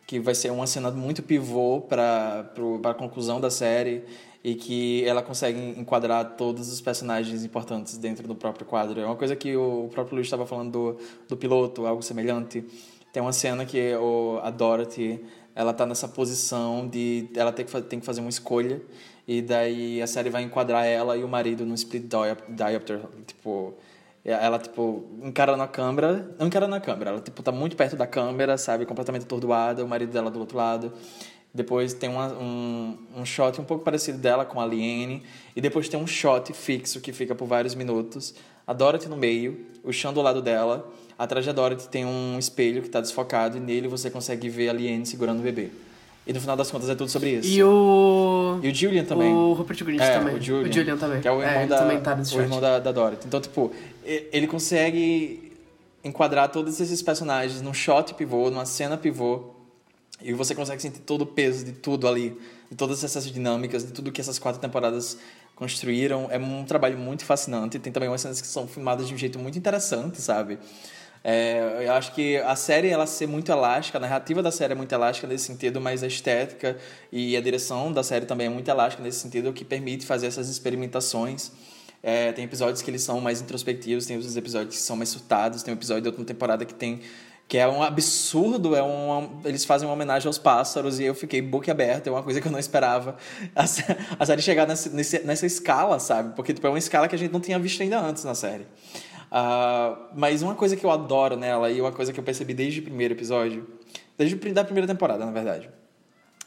[0.06, 2.52] que vai ser uma cena muito pivô para
[2.84, 4.04] a conclusão da série
[4.44, 9.00] e que ela consegue enquadrar todos os personagens importantes dentro do próprio quadro.
[9.00, 10.98] É uma coisa que o próprio Luiz estava falando do,
[11.28, 12.64] do piloto, algo semelhante.
[13.12, 15.24] Tem uma cena que o, a Dorothy
[15.56, 18.80] ela tá nessa posição de ela tem que, tem que fazer uma escolha
[19.26, 22.04] e daí a série vai enquadrar ela e o marido no split
[22.48, 23.74] diopter, tipo
[24.22, 28.06] ela tipo encara na câmera, não encara na câmera, ela tipo tá muito perto da
[28.06, 30.92] câmera, sabe, completamente atordoada, o marido dela do outro lado.
[31.54, 35.22] Depois tem uma, um, um shot um pouco parecido dela com a Aliene.
[35.54, 38.34] E depois tem um shot fixo que fica por vários minutos.
[38.66, 42.80] A Dorothy no meio, o chão do lado dela, atrás da Dorothy tem um espelho
[42.82, 45.70] que está desfocado e nele você consegue ver a Liane segurando o bebê.
[46.26, 47.48] E no final das contas é tudo sobre isso.
[47.48, 48.58] E o.
[48.60, 49.32] E o Julian também.
[49.32, 50.34] O Rupert Grint É, também.
[50.34, 51.20] O Julian, também.
[51.20, 53.26] Que é o irmão, ele da, também tá o irmão da, da Dorothy.
[53.28, 53.72] Então, tipo,
[54.04, 55.52] ele consegue
[56.02, 59.54] enquadrar todos esses personagens num shot pivô, numa cena pivô.
[60.20, 62.36] E você consegue sentir todo o peso de tudo ali,
[62.68, 65.18] de todas essas dinâmicas, de tudo que essas quatro temporadas
[65.54, 66.26] construíram.
[66.30, 67.78] É um trabalho muito fascinante.
[67.78, 70.58] Tem também umas cenas que são filmadas de um jeito muito interessante, sabe?
[71.28, 74.76] É, eu acho que a série ela ser muito elástica, a narrativa da série é
[74.76, 76.78] muito elástica nesse sentido, mas a estética
[77.10, 80.28] e a direção da série também é muito elástica nesse sentido, o que permite fazer
[80.28, 81.50] essas experimentações.
[82.00, 85.64] É, tem episódios que eles são mais introspectivos, tem os episódios que são mais surtados,
[85.64, 87.00] tem um episódio da última temporada que tem
[87.48, 91.40] que é um absurdo, é um, eles fazem uma homenagem aos pássaros e eu fiquei
[91.40, 93.16] boquiaberta, é uma coisa que eu não esperava.
[93.54, 93.62] A,
[94.18, 96.34] a série chegar nessa, nessa escala, sabe?
[96.34, 98.66] Porque tipo, é uma escala que a gente não tinha visto ainda antes na série.
[99.38, 102.80] Ah, mas uma coisa que eu adoro nela e uma coisa que eu percebi desde
[102.80, 103.68] o primeiro episódio,
[104.16, 105.68] desde da primeira temporada, na verdade,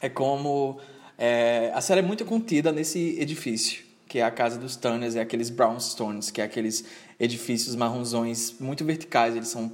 [0.00, 0.80] é como
[1.16, 5.20] é, a série é muito contida nesse edifício, que é a casa dos Turners, é
[5.20, 6.84] aqueles brownstones, que é aqueles
[7.20, 9.70] edifícios marronzões muito verticais, eles são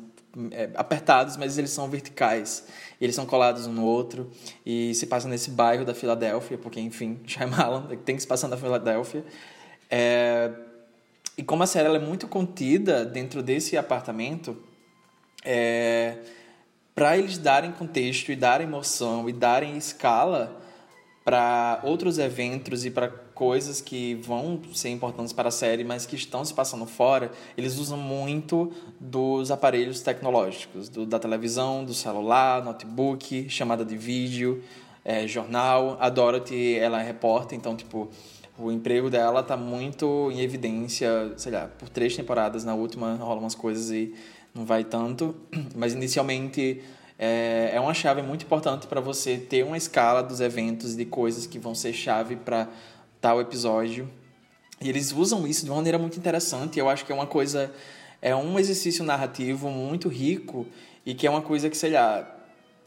[0.51, 2.67] é, apertados, mas eles são verticais.
[3.01, 4.31] Eles são colados um no outro
[4.65, 8.59] e se passa nesse bairro da Filadélfia, porque enfim, Shyamalan tem que se passar na
[8.59, 9.25] Filadélfia.
[9.91, 10.51] É,
[11.37, 14.57] e como a série é muito contida dentro desse apartamento,
[15.44, 16.18] é,
[16.94, 20.62] para eles darem contexto e darem emoção e darem escala
[21.27, 26.16] para outros eventos e para coisas que vão ser importantes para a série, mas que
[26.16, 32.64] estão se passando fora, eles usam muito dos aparelhos tecnológicos, do, da televisão, do celular,
[32.64, 34.62] notebook, chamada de vídeo,
[35.05, 35.99] é, jornal.
[36.01, 38.09] A Dorothy, ela é repórter, então, tipo,
[38.59, 43.40] o emprego dela tá muito em evidência, sei lá, por três temporadas, na última rola
[43.40, 44.14] umas coisas e
[44.55, 45.35] não vai tanto,
[45.75, 46.83] mas inicialmente
[47.19, 51.05] é, é uma chave muito importante para você ter uma escala dos eventos e de
[51.05, 52.69] coisas que vão ser chave para
[53.21, 54.09] tal episódio.
[54.81, 56.79] E eles usam isso de uma maneira muito interessante.
[56.79, 57.73] Eu acho que é uma coisa,
[58.21, 60.66] é um exercício narrativo muito rico
[61.05, 62.31] e que é uma coisa que, sei lá,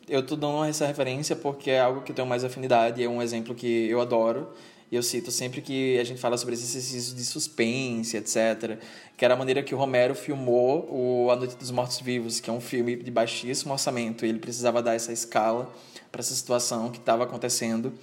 [0.07, 3.21] eu tô dando essa referência porque é algo que eu tenho mais afinidade, é um
[3.21, 4.49] exemplo que eu adoro.
[4.91, 8.79] E eu cito sempre que a gente fala sobre esse exercício de suspense, etc.
[9.15, 12.49] Que era a maneira que o Romero filmou o A Noite dos Mortos Vivos, que
[12.49, 14.25] é um filme de baixíssimo orçamento.
[14.25, 15.71] Ele precisava dar essa escala
[16.11, 17.93] para essa situação que estava acontecendo.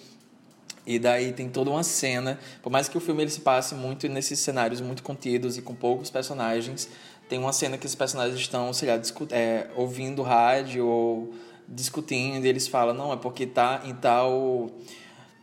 [0.87, 4.09] E daí tem toda uma cena, por mais que o filme ele se passe muito
[4.09, 6.89] nesses cenários muito contidos e com poucos personagens,
[7.29, 11.35] tem uma cena que os personagens estão, sei lá, é, ouvindo rádio ou
[11.67, 14.71] discutindo e eles falam, não, é porque tá em tal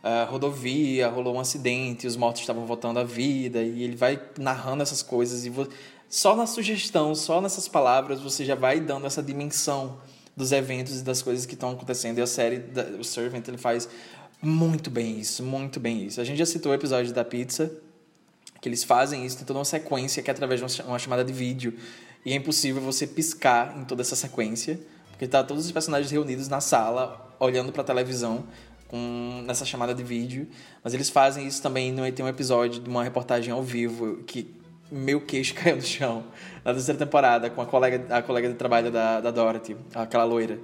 [0.06, 4.82] ah, rodovia, rolou um acidente, os mortos estavam voltando à vida, e ele vai narrando
[4.82, 5.52] essas coisas, e
[6.10, 9.96] só na sugestão, só nessas palavras, você já vai dando essa dimensão
[10.36, 13.56] dos eventos e das coisas que estão acontecendo, e a série, da- o Servant, ele
[13.56, 13.88] faz
[14.42, 16.20] muito bem isso, muito bem isso.
[16.20, 17.72] A gente já citou o episódio da pizza,
[18.60, 21.32] que eles fazem isso, tem toda uma sequência que é através de uma chamada de
[21.32, 21.78] vídeo,
[22.26, 26.46] e é impossível você piscar em toda essa sequência, porque tá todos os personagens reunidos
[26.46, 28.44] na sala, olhando para a televisão,
[28.88, 30.46] com, nessa chamada de vídeo,
[30.82, 34.54] mas eles fazem isso também, no, tem um episódio de uma reportagem ao vivo, que
[34.90, 36.24] meu queixo caiu no chão,
[36.64, 40.58] na terceira temporada, com a colega, a colega de trabalho da, da Dorothy, aquela loira.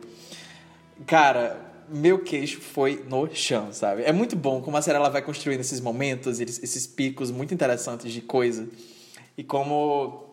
[1.07, 4.03] Cara, meu queixo foi no chão, sabe?
[4.03, 8.13] É muito bom como a série ela vai construindo esses momentos, esses picos muito interessantes
[8.13, 8.69] de coisa.
[9.37, 10.25] E como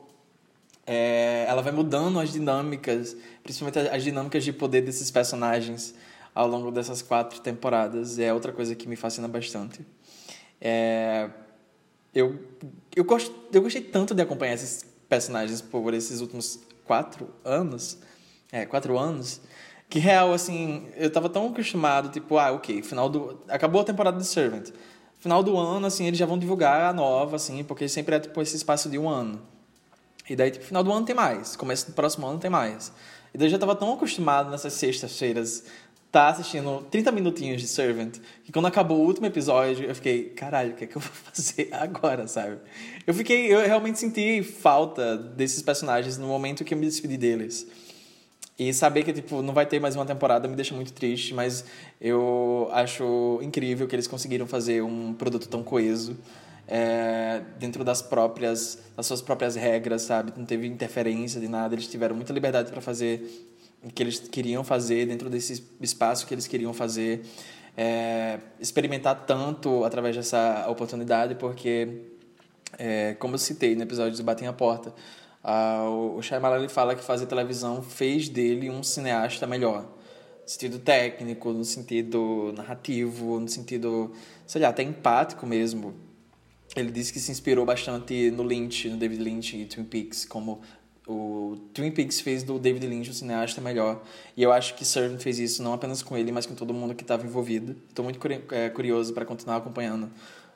[0.86, 5.96] é, ela vai mudando as dinâmicas, principalmente as dinâmicas de poder desses personagens
[6.38, 8.20] ao longo dessas quatro temporadas.
[8.20, 9.84] É outra coisa que me fascina bastante.
[10.62, 11.32] É,
[12.14, 12.40] eu,
[12.96, 17.98] eu, gosto, eu gostei tanto de acompanhar esses personagens por esses últimos quatro anos.
[18.52, 19.42] É, quatro anos.
[19.90, 23.42] Que real, assim, eu tava tão acostumado, tipo, ah, ok, final do.
[23.48, 24.70] Acabou a temporada de Servant.
[25.18, 28.40] Final do ano, assim, eles já vão divulgar a nova, assim, porque sempre é tipo
[28.44, 29.42] esse espaço de um ano.
[30.30, 31.56] E daí, tipo, final do ano tem mais.
[31.56, 32.92] Começo do próximo ano tem mais.
[33.34, 35.64] E daí eu já tava tão acostumado nessas sextas-feiras
[36.12, 40.72] tá assistindo 30 minutinhos de Servant, que quando acabou o último episódio, eu fiquei, caralho,
[40.72, 42.58] o que é que eu vou fazer agora, sabe?
[43.06, 47.68] Eu fiquei, eu realmente senti falta desses personagens no momento que eu me despedi deles.
[48.60, 51.64] E saber que, tipo, não vai ter mais uma temporada me deixa muito triste, mas
[52.02, 56.18] eu acho incrível que eles conseguiram fazer um produto tão coeso
[56.68, 60.34] é, dentro das próprias, das suas próprias regras, sabe?
[60.36, 63.48] Não teve interferência de nada, eles tiveram muita liberdade para fazer
[63.94, 67.26] que eles queriam fazer dentro desse espaço que eles queriam fazer.
[67.76, 72.06] É, experimentar tanto através dessa oportunidade, porque,
[72.78, 74.94] é, como eu citei no episódio do Batem a Porta,
[75.44, 79.84] o o Shyamalan ele fala que fazer televisão fez dele um cineasta melhor.
[79.84, 84.12] No sentido técnico, no sentido narrativo, no sentido,
[84.48, 85.94] sei lá, até empático mesmo.
[86.76, 90.62] Ele disse que se inspirou bastante no Lynch, no David Lynch e Twin Peaks, como
[91.08, 94.04] o Twin Peaks fez do David Lynch um cineasta melhor.
[94.36, 96.94] E eu acho que Servant fez isso não apenas com ele, mas com todo mundo
[96.94, 97.76] que estava envolvido.
[97.88, 98.20] Estou muito
[98.52, 100.10] eh, curioso para continuar acompanhando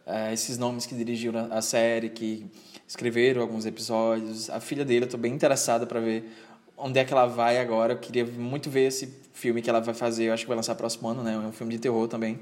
[0.06, 2.46] eh, esses nomes que dirigiram a série, que
[2.86, 4.50] escreveram alguns episódios.
[4.50, 6.30] A filha dele, eu estou bem interessada para ver
[6.76, 7.94] onde é que ela vai agora.
[7.94, 10.26] Eu queria muito ver esse filme que ela vai fazer.
[10.26, 11.34] Eu acho que vai lançar próximo ano, né?
[11.34, 12.38] É um filme de terror também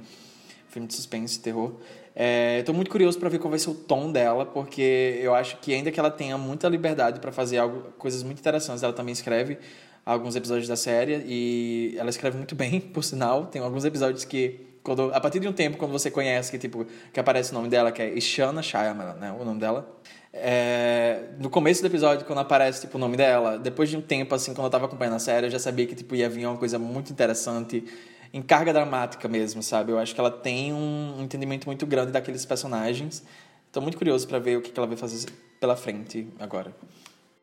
[0.69, 1.73] filme de suspense terror.
[2.21, 5.55] É, Estou muito curioso para ver qual vai ser o tom dela, porque eu acho
[5.61, 9.13] que ainda que ela tenha muita liberdade para fazer algo, coisas muito interessantes, ela também
[9.13, 9.57] escreve
[10.05, 13.45] alguns episódios da série e ela escreve muito bem, por sinal.
[13.45, 16.85] Tem alguns episódios que quando a partir de um tempo quando você conhece que tipo
[17.13, 19.89] que aparece o nome dela que é Ishana Shyamalan, né, o nome dela.
[20.33, 24.35] É, no começo do episódio quando aparece tipo o nome dela, depois de um tempo
[24.35, 26.57] assim quando eu tava acompanhando a série, eu já sabia que tipo ia vir uma
[26.57, 27.85] coisa muito interessante
[28.33, 29.91] em carga dramática mesmo, sabe?
[29.91, 33.23] Eu acho que ela tem um entendimento muito grande daqueles personagens.
[33.67, 36.73] Estou muito curioso para ver o que ela vai fazer pela frente agora.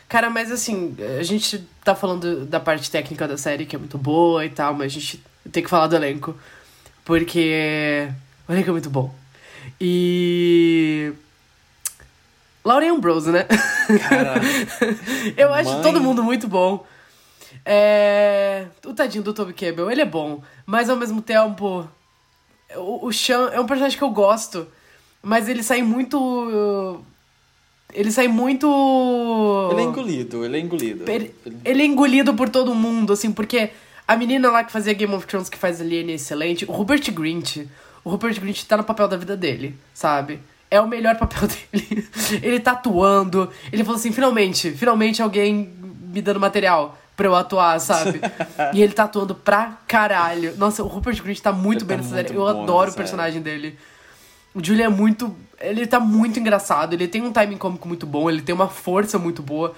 [0.09, 3.99] Cara, mas assim, a gente tá falando da parte técnica da série, que é muito
[3.99, 6.37] boa e tal, mas a gente tem que falar do elenco.
[7.05, 8.09] Porque
[8.49, 9.13] o elenco é muito bom.
[9.81, 11.13] E.
[12.65, 13.45] Lauren Ambrose, né?
[14.09, 14.35] Cara,
[15.37, 15.83] Eu acho Mãe.
[15.83, 16.85] todo mundo muito bom.
[17.65, 18.67] É...
[18.85, 21.89] O tadinho do Toby Campbell, ele é bom, mas ao mesmo tempo.
[22.77, 24.67] O, o Sean é um personagem que eu gosto,
[25.23, 27.01] mas ele sai muito.
[27.93, 28.67] Ele sai muito.
[29.73, 31.11] ele é engolido, ele é engolido.
[31.11, 33.71] Ele, ele é engolido por todo mundo, assim, porque
[34.07, 36.65] a menina lá que fazia Game of Thrones, que faz Alien, é excelente.
[36.65, 37.67] O Rupert Grint.
[38.05, 40.39] O Rupert Grint tá no papel da vida dele, sabe?
[40.71, 42.07] É o melhor papel dele.
[42.41, 43.51] ele tá atuando.
[43.73, 45.73] Ele falou assim: finalmente, finalmente alguém
[46.13, 48.21] me dando material pra eu atuar, sabe?
[48.75, 50.55] e ele tá atuando pra caralho.
[50.57, 52.35] Nossa, o Rupert Grint tá muito Ele bem tá nessa série.
[52.35, 53.79] Eu adoro o personagem dele.
[54.55, 55.35] O Julian é muito.
[55.59, 59.19] Ele tá muito engraçado, ele tem um timing cômico muito bom, ele tem uma força
[59.19, 59.75] muito boa.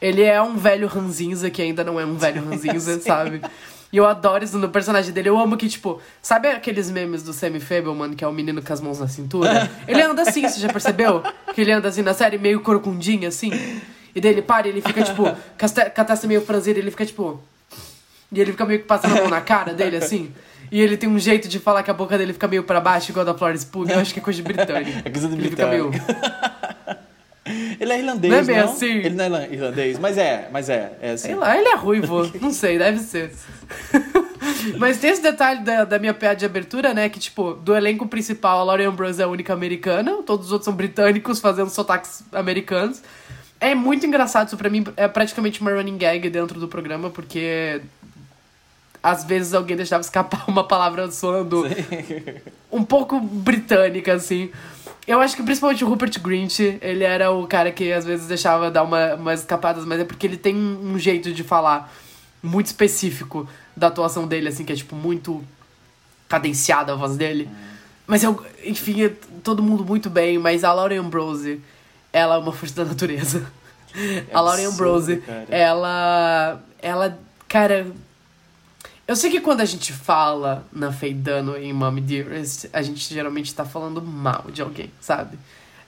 [0.00, 3.40] Ele é um velho ranzinza que ainda não é um velho ranzinza, sabe?
[3.92, 5.28] E eu adoro isso no personagem dele.
[5.28, 8.72] Eu amo que, tipo, sabe aqueles memes do Sammy Fableman, que é o menino com
[8.72, 9.68] as mãos na cintura?
[9.86, 11.22] Ele anda assim, você já percebeu?
[11.52, 13.50] Que ele anda assim na série, meio corcundinho, assim.
[14.14, 17.04] E daí ele para e ele fica, tipo, com a testa meio franzida, ele fica,
[17.06, 17.40] tipo.
[18.32, 20.32] E ele fica meio que passando a mão na cara dele, assim.
[20.70, 23.10] E ele tem um jeito de falar que a boca dele fica meio pra baixo,
[23.10, 23.88] igual a da Florence Pugh.
[23.90, 25.02] Eu acho que é coisa de britânico.
[25.04, 25.90] É coisa de Ele fica meio...
[27.80, 28.64] Ele é irlandês, Não é bem não?
[28.72, 28.86] assim?
[28.86, 31.28] Ele não é irlan- irlandês, mas é, mas é, é assim.
[31.28, 32.30] Sei lá, ele é ruivo.
[32.40, 33.32] Não sei, deve ser.
[34.78, 37.08] Mas tem esse detalhe da, da minha piada de abertura, né?
[37.08, 40.22] Que, tipo, do elenco principal, a Lauren Ambrose é a única americana.
[40.22, 43.02] Todos os outros são britânicos, fazendo sotaques americanos.
[43.60, 44.84] É muito engraçado isso pra mim.
[44.96, 47.80] É praticamente uma running gag dentro do programa, porque...
[49.02, 51.64] Às vezes alguém deixava escapar uma palavra soando
[52.70, 54.50] um pouco britânica, assim.
[55.06, 58.70] Eu acho que principalmente o Rupert Grint, ele era o cara que às vezes deixava
[58.70, 61.92] dar uma, umas escapadas, mas é porque ele tem um jeito de falar
[62.42, 65.42] muito específico da atuação dele, assim, que é tipo muito
[66.28, 67.48] cadenciada a voz dele.
[68.06, 71.60] Mas eu, enfim, é todo mundo muito bem, mas a Lauren Ambrose,
[72.12, 73.46] ela é uma força da natureza.
[74.32, 75.46] a Lauren Ambrose, cara.
[75.50, 76.62] ela.
[76.80, 77.18] Ela.
[77.48, 77.86] Cara.
[79.06, 83.12] Eu sei que quando a gente fala na Faye Dano em Mommy Dearest, a gente
[83.12, 85.36] geralmente tá falando mal de alguém, sabe?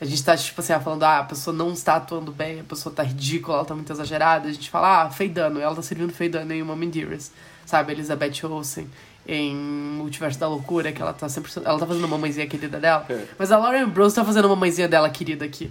[0.00, 2.64] A gente tá, tipo assim, ah, falando, ah, a pessoa não está atuando bem, a
[2.64, 4.48] pessoa tá ridícula, ela tá muito exagerada.
[4.48, 7.30] A gente fala, ah, Faye Dano, ela tá servindo Faye Dano em Mommy Dearest,
[7.64, 7.92] sabe?
[7.92, 8.88] Elizabeth Olsen
[9.26, 11.50] em Multiverso da Loucura, que ela tá sempre.
[11.64, 13.06] Ela tá fazendo uma mãezinha querida dela.
[13.08, 13.24] É.
[13.38, 15.70] Mas a Lauren Ambrose tá fazendo uma mãezinha dela querida aqui.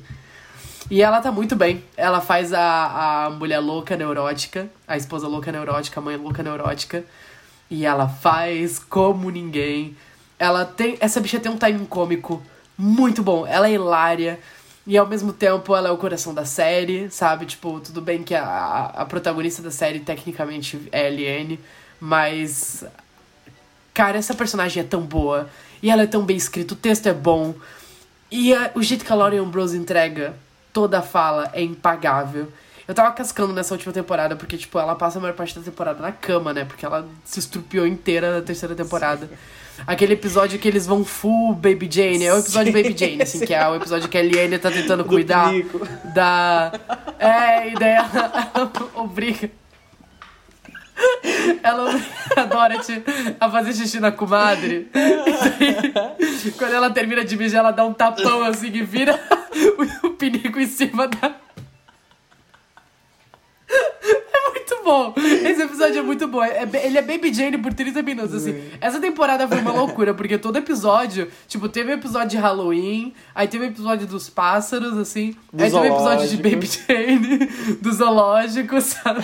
[0.92, 1.82] E ela tá muito bem.
[1.96, 7.06] Ela faz a, a mulher louca neurótica, a esposa louca neurótica, a mãe louca neurótica.
[7.70, 9.96] E ela faz como ninguém.
[10.38, 10.98] Ela tem.
[11.00, 12.44] Essa bicha tem um timing cômico
[12.78, 13.48] muito bom.
[13.48, 14.38] Ela é hilária.
[14.86, 17.46] E ao mesmo tempo ela é o coração da série, sabe?
[17.46, 21.58] Tipo, tudo bem que a, a, protagonista da série tecnicamente é Eliane,
[22.02, 22.84] mas.
[23.94, 25.50] Cara, essa personagem é tão boa.
[25.82, 27.56] E ela é tão bem escrita, o texto é bom.
[28.30, 30.36] E a- o jeito que a Lauren Ambrose entrega
[30.74, 32.52] toda fala é impagável.
[32.88, 36.02] Eu tava cascando nessa última temporada, porque, tipo, ela passa a maior parte da temporada
[36.02, 36.66] na cama, né?
[36.66, 39.30] Porque ela se estrupiou inteira na terceira temporada.
[39.88, 43.54] Aquele episódio que eles vão full Baby Jane, é o episódio Baby Jane, assim, que
[43.54, 45.88] é o episódio que a Liane tá tentando cuidar pinico.
[46.14, 46.72] da.
[47.18, 49.50] É, e daí ela, ela obriga.
[51.64, 52.06] Ela obriga
[52.36, 53.04] a Dorothy
[53.40, 54.90] a fazer xixi na comadre.
[54.94, 55.72] E
[56.44, 59.20] daí, quando ela termina de mijar, ela dá um tapão assim e vira
[60.04, 61.36] o, pinico em cima da.
[64.54, 65.14] muito bom.
[65.18, 66.44] Esse episódio é muito bom.
[66.44, 68.62] É ele é Baby Jane por 30 minutos, assim.
[68.80, 73.48] Essa temporada foi uma loucura, porque todo episódio, tipo, teve um episódio de Halloween, aí
[73.48, 75.36] teve um episódio dos pássaros, assim.
[75.52, 76.38] Do aí teve um episódio de.
[76.38, 77.46] Baby Jane,
[77.82, 79.24] do zoológico, sabe?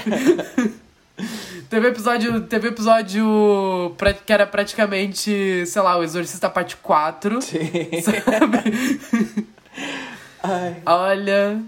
[1.70, 7.40] Teve episódio, teve episódio pra- que era praticamente, sei lá, o Exorcista parte 4.
[7.42, 9.48] Sabe?
[10.44, 10.82] Ai.
[10.86, 11.62] Olha,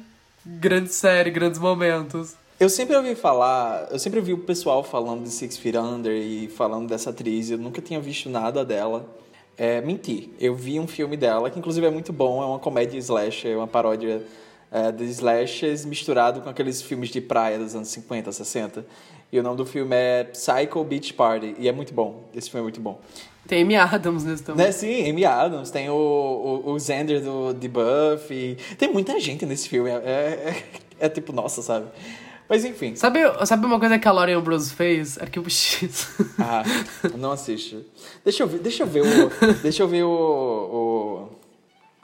[0.46, 2.36] grande série, grandes momentos.
[2.60, 6.50] Eu sempre ouvi falar, eu sempre ouvi o pessoal falando de Six Feet Under e
[6.50, 9.08] falando dessa atriz, eu nunca tinha visto nada dela.
[9.58, 12.98] É, menti, eu vi um filme dela, que inclusive é muito bom, é uma comédia
[12.98, 14.22] slasher, uma paródia
[14.72, 18.86] é, de slashers misturado com aqueles filmes de praia dos anos 50, 60.
[19.32, 22.62] E o nome do filme é Psycho Beach Party, e é muito bom, esse filme
[22.62, 23.00] é muito bom.
[23.50, 24.64] Tem Amy Adams nesse também.
[24.68, 29.44] Né, sim, Amy Adams, tem o, o, o Xander do, de Buffy, tem muita gente
[29.44, 30.64] nesse filme, é, é,
[31.00, 31.88] é tipo, nossa, sabe?
[32.48, 32.96] Mas enfim.
[32.96, 35.20] Sabe, sabe uma coisa que a Lauren Ambrose fez?
[35.20, 36.08] Arquivo X.
[36.40, 36.64] Ah,
[37.18, 37.84] não assisto.
[38.24, 41.30] Deixa eu ver, deixa eu ver o, deixa eu ver o, o-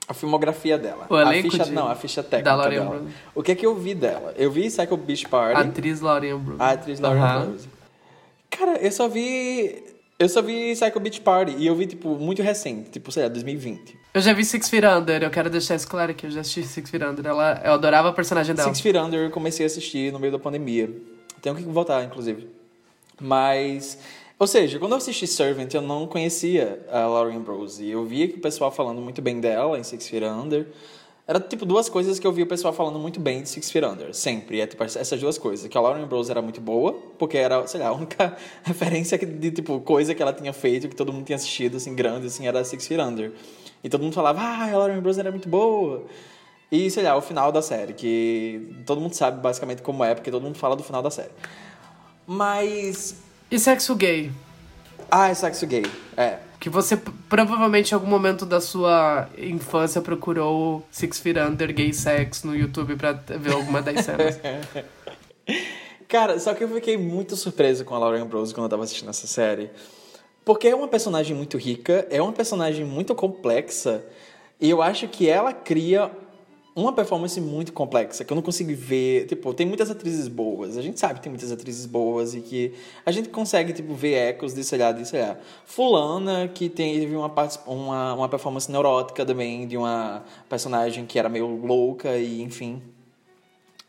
[0.07, 1.05] a filmografia dela.
[1.09, 3.01] O a ficha, de- não, a ficha técnica da Lauren dela.
[3.35, 4.33] O que é que eu vi dela?
[4.37, 5.61] Eu vi Psycho Beach Party.
[5.61, 6.61] Atriz Lauren Ambrose.
[6.61, 7.21] A atriz Lauren.
[7.21, 7.69] Ambrose.
[8.49, 9.83] Cara, eu só vi
[10.17, 13.29] eu só vi Psycho Beach Party e eu vi tipo muito recente, tipo, sei lá,
[13.29, 13.97] 2020.
[14.13, 16.25] Eu já vi Six Feet Under, eu quero deixar isso claro aqui.
[16.25, 17.25] Eu já assisti Six Feet Under.
[17.25, 18.69] Ela, eu adorava a personagem dela.
[18.69, 20.89] Six Feet Under eu comecei a assistir no meio da pandemia.
[21.41, 22.47] Tenho que voltar, inclusive.
[23.19, 23.99] Mas,
[24.39, 27.83] ou seja, quando eu assisti Servant, eu não conhecia a Lauren Ambrose.
[27.83, 30.67] E eu via que o pessoal falando muito bem dela em Six Feet Under.
[31.27, 33.83] Era, tipo, duas coisas que eu via o pessoal falando muito bem de Six Feet
[33.83, 34.13] Under.
[34.13, 34.61] Sempre.
[34.61, 35.67] É, tipo, essas duas coisas.
[35.67, 39.51] Que a Lauren Ambrose era muito boa, porque era, sei lá, a única referência de,
[39.51, 42.63] tipo, coisa que ela tinha feito, que todo mundo tinha assistido, assim, grande, assim, era
[42.63, 43.33] Six Feet Under.
[43.83, 46.05] E todo mundo falava, ah, a Lauren Ambrose era muito boa.
[46.71, 50.29] E, sei lá, o final da série, que todo mundo sabe basicamente como é, porque
[50.29, 51.31] todo mundo fala do final da série.
[52.27, 53.15] Mas.
[53.49, 54.31] E sexo gay?
[55.09, 55.85] Ah, é sexo gay.
[56.17, 56.39] É.
[56.65, 56.97] Que você
[57.29, 62.95] provavelmente em algum momento da sua infância procurou Six Feet Under gay sex no YouTube
[62.95, 64.39] pra ver alguma das cenas.
[66.09, 69.11] Cara, só que eu fiquei muito surpreso com a Lauren Ambrose quando eu tava assistindo
[69.11, 69.69] essa série.
[70.43, 74.03] Porque é uma personagem muito rica, é uma personagem muito complexa,
[74.59, 76.09] e eu acho que ela cria
[76.75, 79.27] uma performance muito complexa, que eu não consigo ver.
[79.27, 82.73] Tipo, tem muitas atrizes boas, a gente sabe que tem muitas atrizes boas e que
[83.05, 87.15] a gente consegue, tipo, ver ecos de, sei lá, de, sei lá, Fulana, que teve
[87.15, 87.31] uma,
[87.65, 92.81] uma, uma performance neurótica também, de uma personagem que era meio louca e, enfim,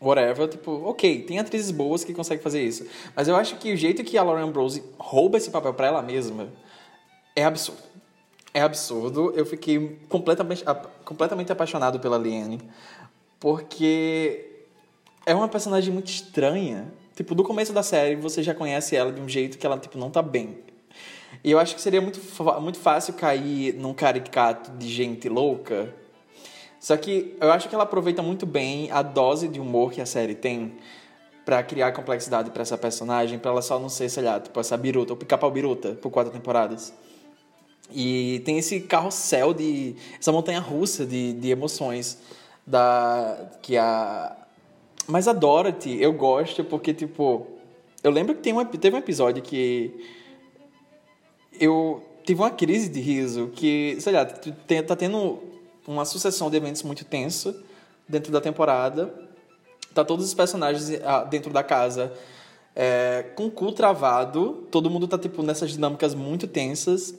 [0.01, 2.87] whatever, tipo, ok, tem atrizes boas que conseguem fazer isso.
[3.17, 6.03] Mas eu acho que o jeito que a Lauren Ambrose rouba esse papel pra ela
[6.03, 6.49] mesma
[7.35, 7.96] é absurdo.
[8.57, 9.33] É absurdo.
[9.37, 10.65] Eu fiquei completamente,
[11.05, 12.61] completamente apaixonado pela Liane,
[13.39, 14.65] porque
[15.27, 16.91] é uma personagem muito estranha.
[17.15, 19.99] Tipo, do começo da série você já conhece ela de um jeito que ela, tipo,
[19.99, 20.59] não tá bem.
[21.45, 22.21] E eu acho que seria muito,
[22.61, 25.95] muito fácil cair num caricato de gente louca
[26.87, 30.07] só que eu acho que ela aproveita muito bem a dose de humor que a
[30.07, 30.77] série tem
[31.45, 34.77] pra criar complexidade pra essa personagem, pra ela só não ser, sei lá, tipo essa
[34.77, 36.95] biruta, ou picar-pau biruta por quatro temporadas.
[37.93, 39.95] E tem esse carrossel de.
[40.19, 42.19] essa montanha russa de, de emoções
[42.67, 43.51] da.
[43.63, 44.37] que a.
[45.07, 47.47] Mas a Dorothy eu gosto porque, tipo.
[48.03, 49.93] Eu lembro que tem um, teve um episódio que
[51.61, 55.43] eu tive uma crise de riso que, sei lá, tá tendo
[55.87, 57.55] uma sucessão de eventos muito tenso
[58.09, 59.13] dentro da temporada.
[59.95, 62.13] Tá todos os personagens ah, dentro da casa
[62.75, 64.67] é, com o cu travado.
[64.71, 67.15] Todo mundo tá, tipo, nessas dinâmicas muito tensas.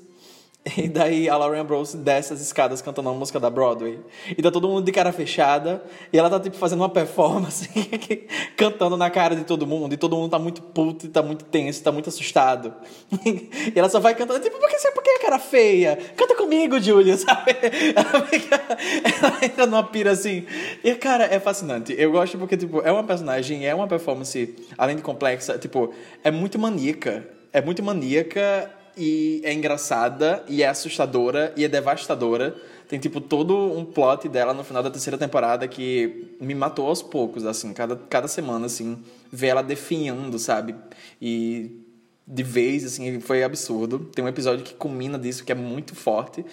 [0.76, 4.00] E daí a Lauren Ambrose desce as escadas cantando uma música da Broadway.
[4.30, 5.84] E tá todo mundo de cara fechada.
[6.12, 7.70] E ela tá, tipo, fazendo uma performance,
[8.58, 9.94] cantando na cara de todo mundo.
[9.94, 12.74] E todo mundo tá muito puto, tá muito tenso, tá muito assustado.
[13.68, 15.98] E ela só vai cantando, tipo, por que por que é cara feia?
[16.16, 17.52] Canta comigo, Julia, sabe?
[17.96, 18.56] Ela, fica,
[19.04, 20.46] ela entra numa pira assim.
[20.84, 21.94] E, cara, é fascinante.
[21.98, 25.94] Eu gosto porque, tipo, é uma personagem, é uma performance, além de complexa, tipo,
[26.24, 27.28] é muito maníaca.
[27.54, 32.56] É muito maníaca e é engraçada, e é assustadora, e é devastadora.
[32.88, 37.02] Tem, tipo, todo um plot dela no final da terceira temporada que me matou aos
[37.02, 37.74] poucos, assim.
[37.74, 38.98] Cada, cada semana, assim,
[39.32, 40.74] ver ela definhando, sabe?
[41.22, 41.82] E
[42.26, 44.00] de vez, assim, foi absurdo.
[44.00, 46.46] Tem um episódio que culmina disso, que é muito forte.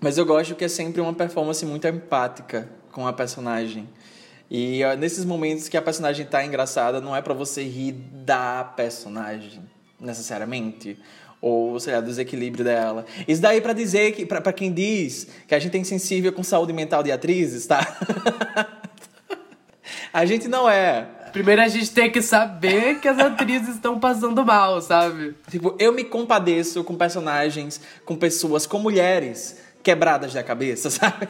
[0.00, 3.88] Mas eu gosto que é sempre uma performance muito empática com a personagem.
[4.50, 9.62] E nesses momentos que a personagem tá engraçada, não é pra você rir da personagem,
[9.98, 10.98] necessariamente.
[11.42, 13.04] Ou, sei lá, do desequilíbrio dela.
[13.26, 16.44] Isso daí pra dizer que, pra, pra quem diz que a gente é insensível com
[16.44, 17.84] saúde mental de atrizes, tá?
[20.14, 21.08] a gente não é.
[21.32, 25.34] Primeiro a gente tem que saber que as atrizes estão passando mal, sabe?
[25.50, 31.26] Tipo, eu me compadeço com personagens, com pessoas, com mulheres quebradas da cabeça, sabe?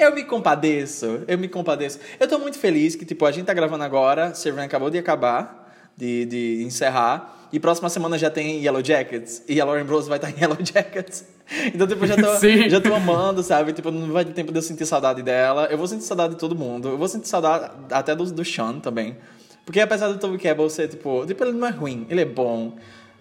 [0.00, 2.00] Eu me compadeço, eu me compadeço.
[2.18, 5.59] Eu tô muito feliz que, tipo, a gente tá gravando agora, Servant acabou de acabar,
[5.96, 10.18] de, de encerrar, e próxima semana já tem Yellow Jackets, e a Lauren Rose vai
[10.18, 11.24] estar em Yellow Jackets.
[11.74, 12.68] Então, tipo, já tô, Sim.
[12.68, 13.72] já tô amando, sabe?
[13.72, 15.66] Tipo, não vai ter tempo de eu sentir saudade dela.
[15.68, 16.90] Eu vou sentir saudade de todo mundo.
[16.90, 19.16] Eu vou sentir saudade até do, do Sean também.
[19.64, 22.76] Porque apesar do Toby Cabell ser, tipo, tipo, ele não é ruim, ele é bom.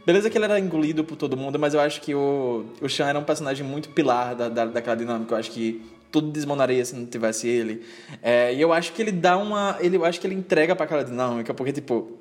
[0.06, 3.08] Beleza que ele era engolido por todo mundo, mas eu acho que o, o Sean
[3.08, 5.36] era um personagem muito pilar da, da, daquela dinâmica.
[5.36, 7.84] Eu acho que tudo desmonaria se não tivesse ele.
[8.22, 9.78] É, e eu acho que ele dá uma...
[9.80, 12.18] Ele, eu acho que ele entrega pra aquela dinâmica, porque, tipo...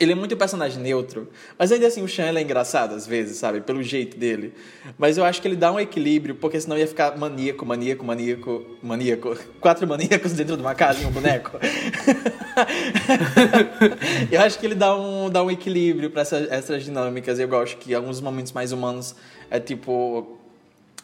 [0.00, 1.28] Ele é muito personagem neutro,
[1.58, 3.60] mas ainda assim o ele é engraçado às vezes, sabe?
[3.60, 4.54] Pelo jeito dele.
[4.96, 8.64] Mas eu acho que ele dá um equilíbrio, porque senão ia ficar maníaco, maníaco, maníaco,
[8.82, 9.36] maníaco.
[9.60, 11.58] Quatro maníacos dentro de uma casa e um boneco.
[14.32, 17.38] eu acho que ele dá um, dá um equilíbrio para essas, essas dinâmicas.
[17.38, 19.14] Eu gosto que alguns momentos mais humanos
[19.50, 20.40] é tipo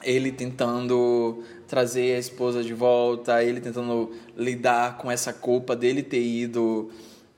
[0.02, 6.22] ele tentando trazer a esposa de volta, ele tentando lidar com essa culpa dele ter
[6.22, 6.90] ido,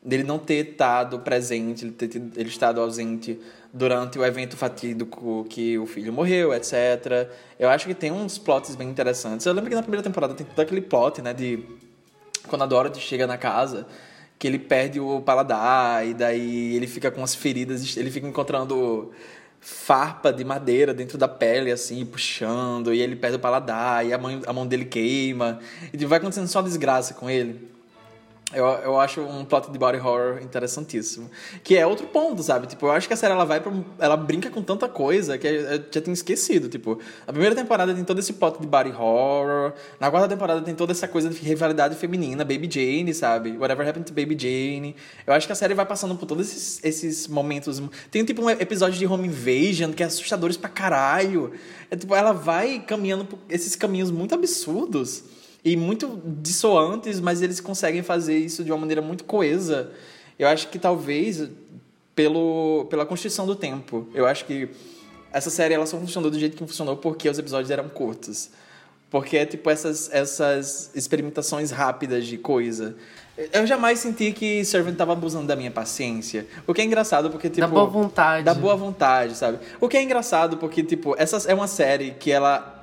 [0.02, 3.38] dele não ter estado presente, ele ter tido- ele estado ausente
[3.72, 7.28] durante o evento fatídico que o filho morreu, etc.
[7.58, 9.44] Eu acho que tem uns plots bem interessantes.
[9.44, 11.62] Eu lembro que na primeira temporada tem todo aquele plot, né, de
[12.48, 13.86] quando a Dorothy chega na casa,
[14.38, 19.10] que ele perde o paladar e daí ele fica com as feridas, ele fica encontrando
[19.60, 24.18] farpa de madeira dentro da pele, assim, puxando, e ele perde o paladar, e a
[24.18, 25.58] mão, a mão dele queima,
[25.92, 27.68] e vai acontecendo só desgraça com ele.
[28.54, 31.30] Eu, eu acho um plot de body horror interessantíssimo.
[31.62, 32.66] Que é outro ponto, sabe?
[32.66, 35.46] Tipo, eu acho que a série ela vai pra, ela brinca com tanta coisa que
[35.46, 36.66] eu já tinha esquecido.
[36.66, 39.74] Tipo, a primeira temporada tem todo esse plot de body horror.
[40.00, 43.54] Na quarta temporada tem toda essa coisa de rivalidade feminina, Baby Jane, sabe?
[43.58, 44.96] Whatever happened to Baby Jane.
[45.26, 47.82] Eu acho que a série vai passando por todos esses, esses momentos.
[48.10, 51.52] Tem tipo um episódio de Home Invasion que é assustadores pra caralho.
[51.90, 55.36] É, tipo, ela vai caminhando por esses caminhos muito absurdos
[55.72, 59.90] e muito dissoantes, mas eles conseguem fazer isso de uma maneira muito coesa.
[60.38, 61.48] Eu acho que talvez
[62.14, 64.08] pelo, pela construção do tempo.
[64.14, 64.70] Eu acho que
[65.30, 68.50] essa série ela só funcionou do jeito que funcionou porque os episódios eram curtos.
[69.10, 72.96] Porque é tipo essas, essas experimentações rápidas de coisa.
[73.52, 76.46] Eu jamais senti que Servant tava abusando da minha paciência.
[76.66, 77.60] O que é engraçado porque, tipo...
[77.60, 78.44] Da boa vontade.
[78.44, 79.58] Da boa vontade, sabe?
[79.80, 82.77] O que é engraçado porque, tipo, essa é uma série que ela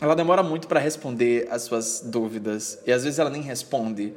[0.00, 4.14] ela demora muito pra responder as suas dúvidas e às vezes ela nem responde.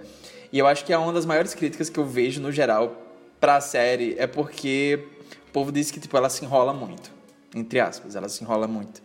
[0.51, 2.95] E eu acho que é uma das maiores críticas que eu vejo no geral
[3.39, 5.07] pra série é porque
[5.49, 7.11] o povo diz que tipo ela se enrola muito,
[7.55, 9.01] entre aspas, ela se enrola muito.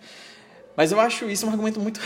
[0.76, 2.00] Mas eu acho isso um argumento muito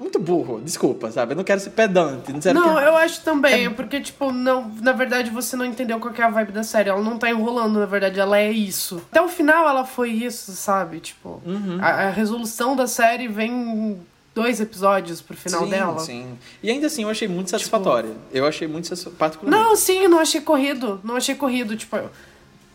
[0.00, 1.32] muito burro, desculpa, sabe?
[1.32, 2.82] Eu não quero ser pedante, não, Não, que...
[2.82, 6.24] eu acho também, é porque, tipo, não, na verdade você não entendeu qual que é
[6.24, 6.88] a vibe da série.
[6.88, 9.02] Ela não tá enrolando, na verdade, ela é isso.
[9.10, 11.00] Até o final ela foi isso, sabe?
[11.00, 11.78] Tipo, Uhum.
[11.80, 14.00] a, a resolução da série vem
[14.34, 15.98] dois episódios pro final sim, dela.
[16.00, 16.38] Sim.
[16.62, 18.10] E ainda assim eu achei muito satisfatória.
[18.32, 19.38] Eu achei muito satisfatória.
[19.42, 21.00] Não, sim, não achei corrido.
[21.04, 21.96] Não achei corrido, tipo.
[21.96, 22.10] Eu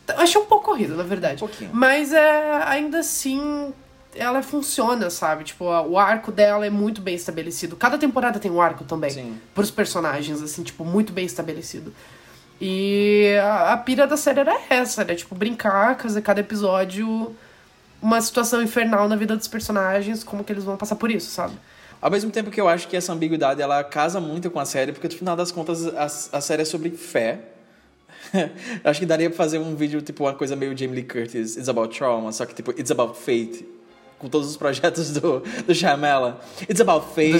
[0.07, 1.43] eu achei um pouco corrido, na verdade.
[1.43, 1.71] Um pouquinho.
[1.73, 3.73] Mas é, ainda assim,
[4.15, 5.43] ela funciona, sabe?
[5.43, 7.75] Tipo, o arco dela é muito bem estabelecido.
[7.75, 9.11] Cada temporada tem um arco também.
[9.11, 9.37] Sim.
[9.53, 11.93] Pros personagens, assim, tipo, muito bem estabelecido.
[12.59, 15.15] E a, a pira da série era essa, né?
[15.15, 17.35] Tipo, brincar, fazer cada episódio
[18.01, 21.55] uma situação infernal na vida dos personagens, como que eles vão passar por isso, sabe?
[22.01, 24.91] Ao mesmo tempo que eu acho que essa ambiguidade ela casa muito com a série,
[24.91, 27.39] porque no final das contas a, a série é sobre fé.
[28.83, 31.69] Acho que daria pra fazer um vídeo, tipo, uma coisa meio Jamie Lee Curtis, It's
[31.69, 33.65] About Trauma, só que tipo, It's About Fate.
[34.25, 36.37] Com todos os projetos do, do Shyamalan.
[36.67, 37.39] It's About Fate, Do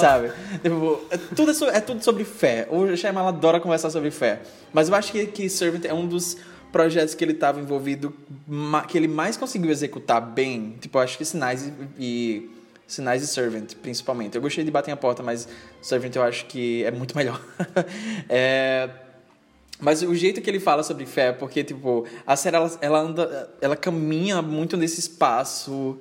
[0.00, 0.32] sabe?
[0.60, 2.66] Tipo, é tudo, so- é tudo sobre fé.
[2.72, 4.40] O Shyamalan adora conversar sobre fé.
[4.72, 6.36] Mas eu acho que, que Servant é um dos
[6.72, 8.12] projetos que ele estava envolvido,
[8.88, 10.74] que ele mais conseguiu executar bem.
[10.80, 12.50] Tipo, eu acho que Sinais e, e
[12.84, 14.34] Sinais e Servant, principalmente.
[14.34, 15.46] Eu gostei de Batem a Porta, mas
[15.80, 17.40] Servant eu acho que é muito melhor.
[18.28, 18.90] é,
[19.78, 23.50] mas o jeito que ele fala sobre fé, porque, tipo, a série, ela, ela anda,
[23.60, 25.96] ela caminha muito nesse espaço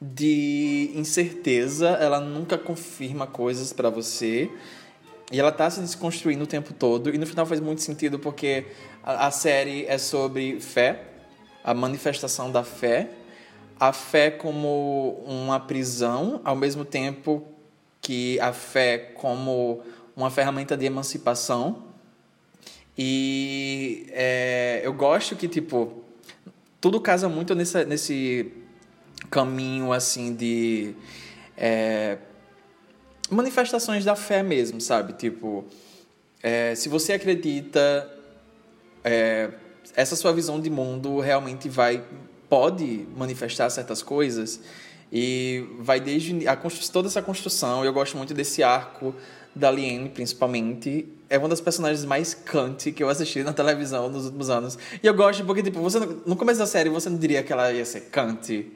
[0.00, 4.50] de incerteza, ela nunca confirma coisas pra você.
[5.32, 7.12] E ela tá se desconstruindo o tempo todo.
[7.12, 8.66] E no final faz muito sentido porque
[9.02, 11.02] a, a série é sobre fé,
[11.64, 13.10] a manifestação da fé,
[13.78, 17.44] a fé como uma prisão, ao mesmo tempo
[18.00, 19.82] que a fé como
[20.14, 21.84] uma ferramenta de emancipação.
[22.96, 26.04] E é, eu gosto que, tipo,
[26.80, 28.52] tudo casa muito nessa, nesse
[29.30, 30.94] caminho, assim, de
[31.56, 32.18] é,
[33.30, 35.12] manifestações da fé mesmo, sabe?
[35.14, 35.64] Tipo,
[36.42, 38.10] é, se você acredita,
[39.02, 39.50] é,
[39.94, 42.04] essa sua visão de mundo realmente vai
[42.48, 44.60] pode manifestar certas coisas
[45.12, 46.56] e vai desde a
[46.92, 47.84] toda essa construção.
[47.84, 49.14] Eu gosto muito desse arco
[49.54, 51.06] da Liane, principalmente.
[51.28, 54.78] É uma das personagens mais cante que eu assisti na televisão nos últimos anos.
[55.02, 57.72] E eu gosto porque, tipo, você no começo da série você não diria que ela
[57.72, 58.72] ia ser cante.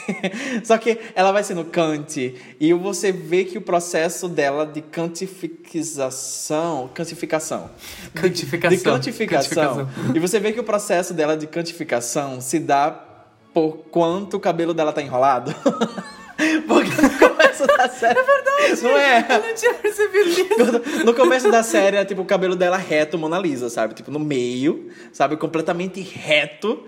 [0.64, 2.34] Só que ela vai sendo cante.
[2.58, 6.90] E você vê que o processo dela de cantificação.
[6.94, 7.70] Cantificação.
[8.14, 8.78] Cantificação.
[8.78, 9.88] De cantificação.
[10.14, 12.90] E você vê que o processo dela de cantificação se dá
[13.52, 15.54] por quanto o cabelo dela tá enrolado.
[16.66, 16.90] Porque
[17.52, 18.18] começo da série.
[18.22, 18.82] É verdade.
[18.82, 19.26] Não é?
[19.28, 21.04] Eu não tinha percebido isso.
[21.04, 23.94] No começo da série, é tipo o cabelo dela reto, Mona Lisa, sabe?
[23.94, 25.36] Tipo, no meio, sabe?
[25.36, 26.84] Completamente reto.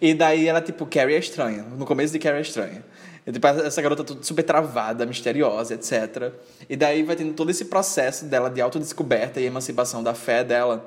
[0.00, 1.64] E daí ela, tipo, Carrie é estranha.
[1.76, 2.84] No começo de Carrie é estranha.
[3.26, 6.32] E, tipo, essa garota tudo super travada, misteriosa, etc.
[6.68, 10.84] E daí vai tendo todo esse processo dela de autodescoberta e emancipação da fé dela.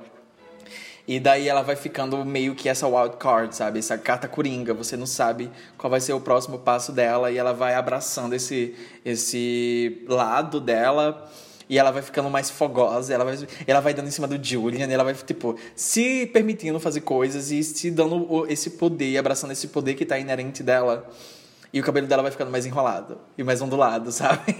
[1.07, 3.77] E daí ela vai ficando meio que essa wild card, sabe?
[3.77, 4.73] Essa carta coringa.
[4.73, 8.75] Você não sabe qual vai ser o próximo passo dela e ela vai abraçando esse,
[9.03, 11.31] esse lado dela.
[11.67, 13.35] E ela vai ficando mais fogosa, ela vai,
[13.65, 17.63] ela vai dando em cima do Julian, ela vai, tipo, se permitindo fazer coisas e
[17.63, 21.09] se dando esse poder, abraçando esse poder que tá inerente dela.
[21.75, 24.55] E o cabelo dela vai ficando mais enrolado e mais ondulado, sabe?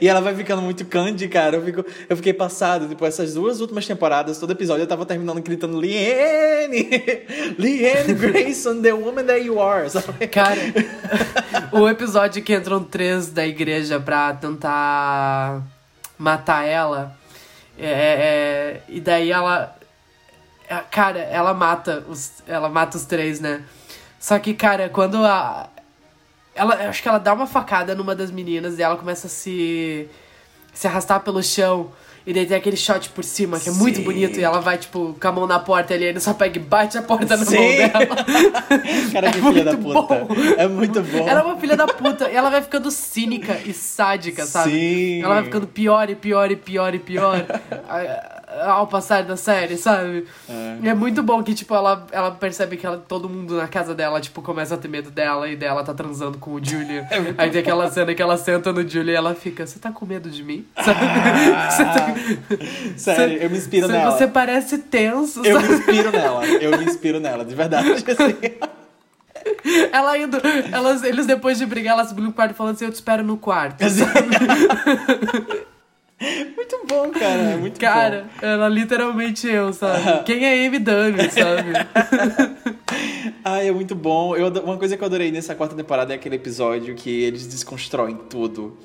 [0.00, 1.56] e ela vai ficando muito candy, cara.
[1.56, 2.86] Eu, fico, eu fiquei passado.
[2.86, 6.88] Tipo, essas duas últimas temporadas, todo episódio eu tava terminando gritando Liane!
[7.58, 10.28] Liane Grayson, the woman that you are, sabe?
[10.28, 10.60] Cara,
[11.72, 15.60] o episódio que entram três da igreja pra tentar
[16.16, 17.16] matar ela.
[17.76, 19.76] É, é- e daí ela.
[20.68, 22.30] é, Cara, ela mata os.
[22.46, 23.64] Ela mata os três, né?
[24.20, 25.68] Só que, cara, quando a.
[26.58, 29.30] Ela, eu acho que ela dá uma facada numa das meninas e ela começa a
[29.30, 30.08] se.
[30.74, 31.90] se arrastar pelo chão.
[32.26, 34.04] E daí tem aquele shot por cima, que é muito Sim.
[34.04, 34.38] bonito.
[34.38, 36.98] E ela vai, tipo, com a mão na porta ali, ele só pega e bate
[36.98, 37.56] a porta na Sim.
[37.56, 38.16] mão dela.
[39.10, 40.02] Cara, que É filha da puta.
[40.02, 40.28] bom.
[40.58, 41.26] É muito bom.
[41.26, 42.28] Ela é uma filha da puta.
[42.30, 44.72] E ela vai ficando cínica e sádica, sabe?
[44.72, 45.22] Sim.
[45.22, 47.46] Ela vai ficando pior e pior e pior e pior
[48.62, 50.26] ao passar da série, sabe?
[50.82, 50.94] É.
[50.94, 54.40] muito bom que, tipo, ela, ela percebe que ela, todo mundo na casa dela, tipo,
[54.42, 57.06] começa a ter medo dela e dela tá transando com o Julian.
[57.36, 60.06] Aí tem aquela cena que ela senta no Julian e ela fica, você tá com
[60.06, 60.66] medo de mim?
[60.80, 61.00] Sabe?
[61.70, 62.14] Você tá-
[62.96, 64.10] Sério, eu me inspiro você, nela.
[64.12, 65.68] Você parece tenso, Eu sabe?
[65.72, 66.46] me inspiro nela.
[66.46, 67.90] Eu me inspiro nela, de verdade.
[67.90, 68.36] Assim.
[69.92, 70.38] Ela indo,
[70.72, 73.76] elas, eles depois de brigar, elas no quarto falando assim, eu te espero no quarto.
[76.56, 77.42] Muito bom, cara.
[77.42, 78.46] É muito Cara, bom.
[78.46, 80.24] ela literalmente eu, sabe?
[80.24, 81.72] Quem é Amy Dunne, sabe?
[83.44, 84.34] Ai, é muito bom.
[84.36, 88.16] Eu, uma coisa que eu adorei nessa quarta temporada é aquele episódio que eles desconstroem
[88.28, 88.76] tudo.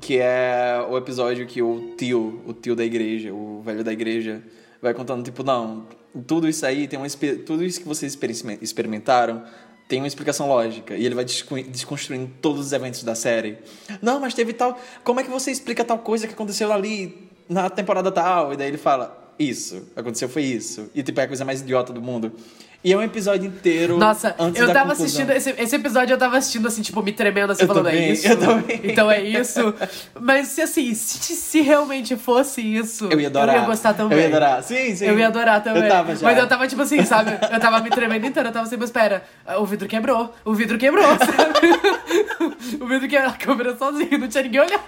[0.00, 4.40] Que é o episódio que o tio, o tio da igreja, o velho da igreja,
[4.80, 5.86] vai contando, tipo, não,
[6.26, 7.06] tudo isso aí tem uma
[7.44, 9.42] tudo isso que vocês experime- experimentaram
[9.88, 10.94] tem uma explicação lógica.
[10.94, 13.58] E ele vai desconstruindo todos os eventos da série.
[14.02, 14.78] Não, mas teve tal.
[15.02, 18.52] Como é que você explica tal coisa que aconteceu ali na temporada tal?
[18.52, 20.90] E daí ele fala, isso, aconteceu foi isso.
[20.94, 22.32] E tipo, é a coisa mais idiota do mundo.
[22.84, 23.98] E é um episódio inteiro.
[23.98, 25.06] Nossa, antes eu da tava conclusão.
[25.06, 25.30] assistindo.
[25.32, 28.12] Esse, esse episódio eu tava assistindo assim, tipo, me tremendo assim, Eu falando, também, é
[28.12, 28.28] isso.
[28.28, 28.80] eu também.
[28.84, 29.74] Então é isso.
[30.18, 33.56] Mas se assim, se, se realmente fosse isso, Eu ia adorar.
[33.56, 34.16] eu ia gostar também.
[34.16, 34.62] Eu ia adorar.
[34.62, 35.06] Sim, sim.
[35.06, 35.82] Eu ia adorar também.
[35.82, 36.24] Eu tava já.
[36.24, 37.32] Mas eu tava tipo assim, sabe?
[37.52, 38.48] Eu tava me tremendo inteiro.
[38.48, 39.24] Eu tava assim, mas espera,
[39.58, 40.32] o vidro quebrou.
[40.44, 42.78] O vidro quebrou, sabe?
[42.80, 43.28] o vidro quebrou.
[43.28, 44.82] A câmera sozinha, não tinha ninguém olhando.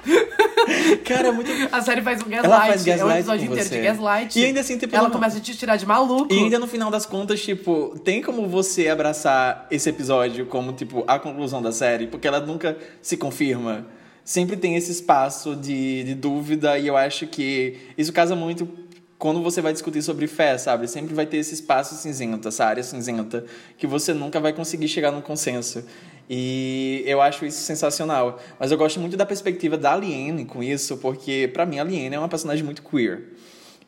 [1.05, 1.51] Cara, é muito.
[1.73, 2.47] A série faz um gaslight.
[2.47, 3.77] Ela faz é um gaslight episódio inteiro você.
[3.77, 4.39] de gaslight.
[4.39, 6.33] E ainda assim, tipo, Ela não- começa a te tirar de maluco.
[6.33, 11.05] E ainda no final das contas, tipo, tem como você abraçar esse episódio como, tipo,
[11.07, 12.07] a conclusão da série?
[12.07, 13.87] Porque ela nunca se confirma.
[14.25, 18.69] Sempre tem esse espaço de, de dúvida e eu acho que isso casa muito
[19.19, 20.89] quando você vai discutir sobre fé, sabe?
[20.89, 23.45] Sempre vai ter esse espaço cinzento, essa área cinzenta,
[23.77, 25.85] que você nunca vai conseguir chegar num consenso.
[26.29, 28.41] E eu acho isso sensacional.
[28.59, 32.15] Mas eu gosto muito da perspectiva da Aliene com isso, porque pra mim a Aliene
[32.15, 33.25] é uma personagem muito queer.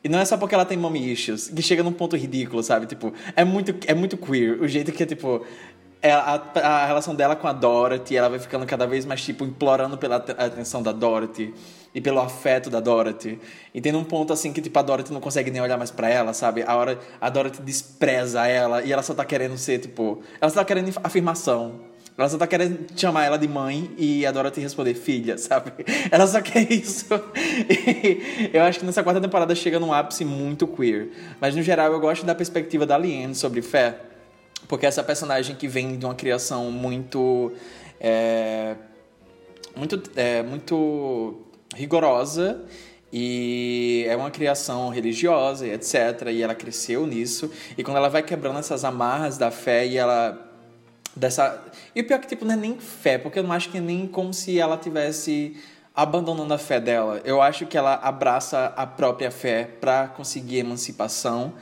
[0.03, 2.85] E não é só porque ela tem mommy issues, que chega num ponto ridículo, sabe?
[2.85, 4.61] Tipo, é muito, é muito queer.
[4.61, 5.45] O jeito que tipo,
[6.01, 9.45] é a, a relação dela com a Dorothy, ela vai ficando cada vez mais, tipo,
[9.45, 11.53] implorando pela at- atenção da Dorothy
[11.95, 13.39] e pelo afeto da Dorothy.
[13.73, 16.09] E tem um ponto, assim, que, tipo, a Dorothy não consegue nem olhar mais pra
[16.09, 16.63] ela, sabe?
[16.67, 20.21] A hora a Dorothy despreza ela e ela só tá querendo ser, tipo...
[20.41, 21.79] Ela só tá querendo afirmação.
[22.15, 25.71] Ela só tá querendo chamar ela de mãe e a Dorothy responder filha, sabe?
[26.11, 27.07] Ela só quer isso.
[27.67, 31.09] E eu acho que nessa quarta temporada chega num ápice muito queer.
[31.41, 33.97] Mas no geral eu gosto da perspectiva da Liane sobre fé.
[34.67, 37.51] Porque essa personagem que vem de uma criação muito.
[37.99, 38.75] é,
[39.75, 41.41] muito, é, muito
[41.75, 42.61] rigorosa
[43.11, 46.29] E é uma criação religiosa e etc.
[46.31, 47.51] E ela cresceu nisso.
[47.75, 50.51] E quando ela vai quebrando essas amarras da fé e ela.
[51.15, 51.61] Dessa...
[51.95, 53.81] E o pior que, tipo, não é nem fé, porque eu não acho que é
[53.81, 55.55] nem como se ela tivesse
[55.95, 57.21] abandonando a fé dela.
[57.23, 61.53] Eu acho que ela abraça a própria fé para conseguir emancipação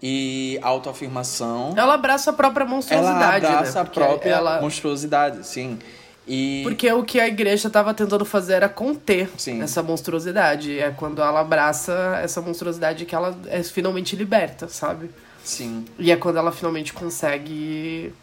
[0.00, 1.74] e autoafirmação.
[1.76, 3.80] Ela abraça a própria Ela monstruosidade, abraça né?
[3.80, 4.60] a própria ela...
[4.60, 5.78] monstruosidade, sim.
[6.26, 9.60] E Porque o que a igreja estava tentando fazer era conter Sim.
[9.60, 10.78] essa monstruosidade.
[10.78, 15.10] É quando ela abraça essa monstruosidade que ela é finalmente liberta, sabe?
[15.42, 18.14] sim, E é quando ela finalmente consegue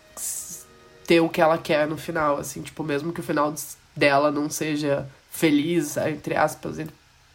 [1.10, 3.52] ter o que ela quer no final, assim, tipo, mesmo que o final
[3.96, 6.94] dela não seja feliz, entre aspas, entre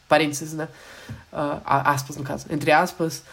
[0.09, 0.68] parênteses, né?
[1.33, 3.25] Ah, a- aspas, no caso, entre aspas,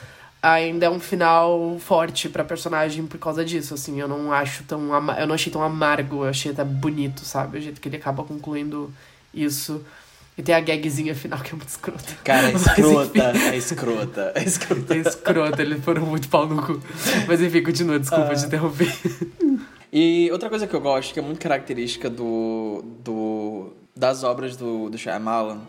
[0.41, 4.81] ainda é um final forte pra personagem por causa disso, assim, eu não acho tão
[5.19, 7.59] eu não achei tão amargo, eu achei até bonito, sabe?
[7.59, 8.91] O jeito que ele acaba concluindo
[9.31, 9.85] isso.
[10.37, 12.13] E tem a gagzinha final que é muito escrota.
[12.23, 13.47] cara, é Mas, escrota, enfim.
[13.49, 14.93] é escrota, é escrota.
[14.95, 16.81] É escrota, eles foram muito pau no cu.
[17.27, 18.91] Mas enfim, continua, desculpa te interromper.
[19.91, 24.89] E outra coisa que eu gosto, que é muito característica do, do das obras do,
[24.89, 25.59] do Shyamalan,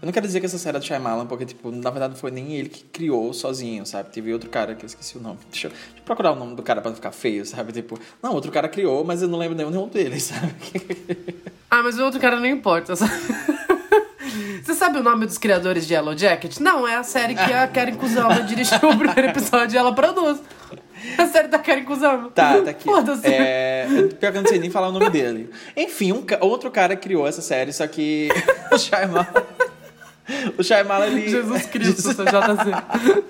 [0.00, 2.20] eu não quero dizer que essa série é do Shyamalan, porque, tipo, na verdade não
[2.20, 4.10] foi nem ele que criou sozinho, sabe?
[4.10, 5.38] Teve outro cara que eu esqueci o nome.
[5.50, 7.72] Deixa eu, deixa eu procurar o nome do cara pra não ficar feio, sabe?
[7.72, 10.54] Tipo, não, outro cara criou, mas eu não lembro nenhum, nenhum deles, sabe?
[11.70, 13.12] Ah, mas o outro cara não importa, sabe?
[14.64, 16.58] Você sabe o nome dos criadores de Yellow Jacket?
[16.60, 20.40] Não, é a série que a Karen Kusama dirigiu o primeiro episódio e ela produz.
[21.18, 22.30] A série da Karen Kusama.
[22.30, 22.84] Tá, tá aqui.
[22.84, 23.26] Foda-se.
[23.26, 23.86] É,
[24.18, 25.50] pior que eu não sei nem falar o nome dele.
[25.76, 28.28] Enfim, um ca- outro cara criou essa série, só que
[28.72, 29.26] o Shyamalan...
[30.58, 31.28] O Shyamalan, ele...
[31.28, 33.24] Jesus Cristo, seu JC.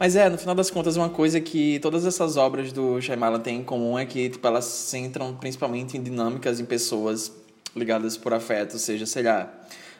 [0.00, 3.58] Mas é, no final das contas, uma coisa que todas essas obras do Shyamalan têm
[3.58, 7.32] em comum é que tipo, elas centram principalmente em dinâmicas em pessoas
[7.76, 9.52] ligadas por afeto, seja, sei lá,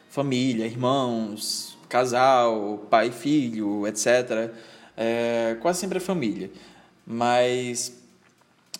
[0.09, 4.49] família, irmãos, casal, pai e filho, etc.
[4.97, 6.49] É, quase sempre é família.
[7.11, 7.91] Mas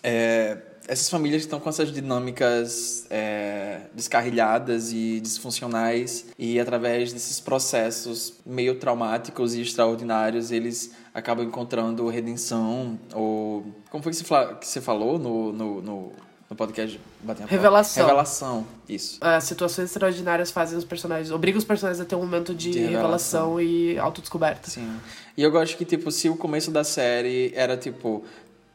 [0.04, 0.58] é,
[0.90, 8.74] essas famílias estão com essas dinâmicas é, descarrilhadas e disfuncionais e através desses processos meio
[8.76, 14.18] traumáticos e extraordinários eles acabam encontrando redenção ou como foi que
[14.62, 16.12] você, falou no, no, no,
[16.50, 17.46] no podcast Batendo?
[17.48, 18.04] Revelação.
[18.04, 19.18] Revelação, isso.
[19.20, 22.78] As situações extraordinárias fazem os personagens, obrigam os personagens a ter um momento de, De
[22.80, 23.54] revelação.
[23.56, 23.60] revelação.
[23.60, 24.68] e autodescoberta.
[24.68, 24.98] Sim.
[25.36, 28.24] E eu gosto que, tipo, se o começo da série era, tipo,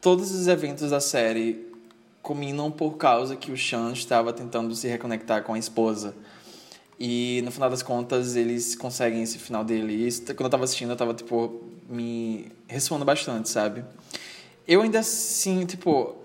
[0.00, 1.66] todos os eventos da série
[2.22, 6.14] culminam por causa que o Sean estava tentando se reconectar com a esposa.
[6.98, 9.92] E no final das contas, eles conseguem esse final dele.
[9.92, 13.84] E isso, quando eu tava assistindo, eu tava, tipo, me ressoando bastante, sabe?
[14.66, 16.16] Eu ainda assim, tipo,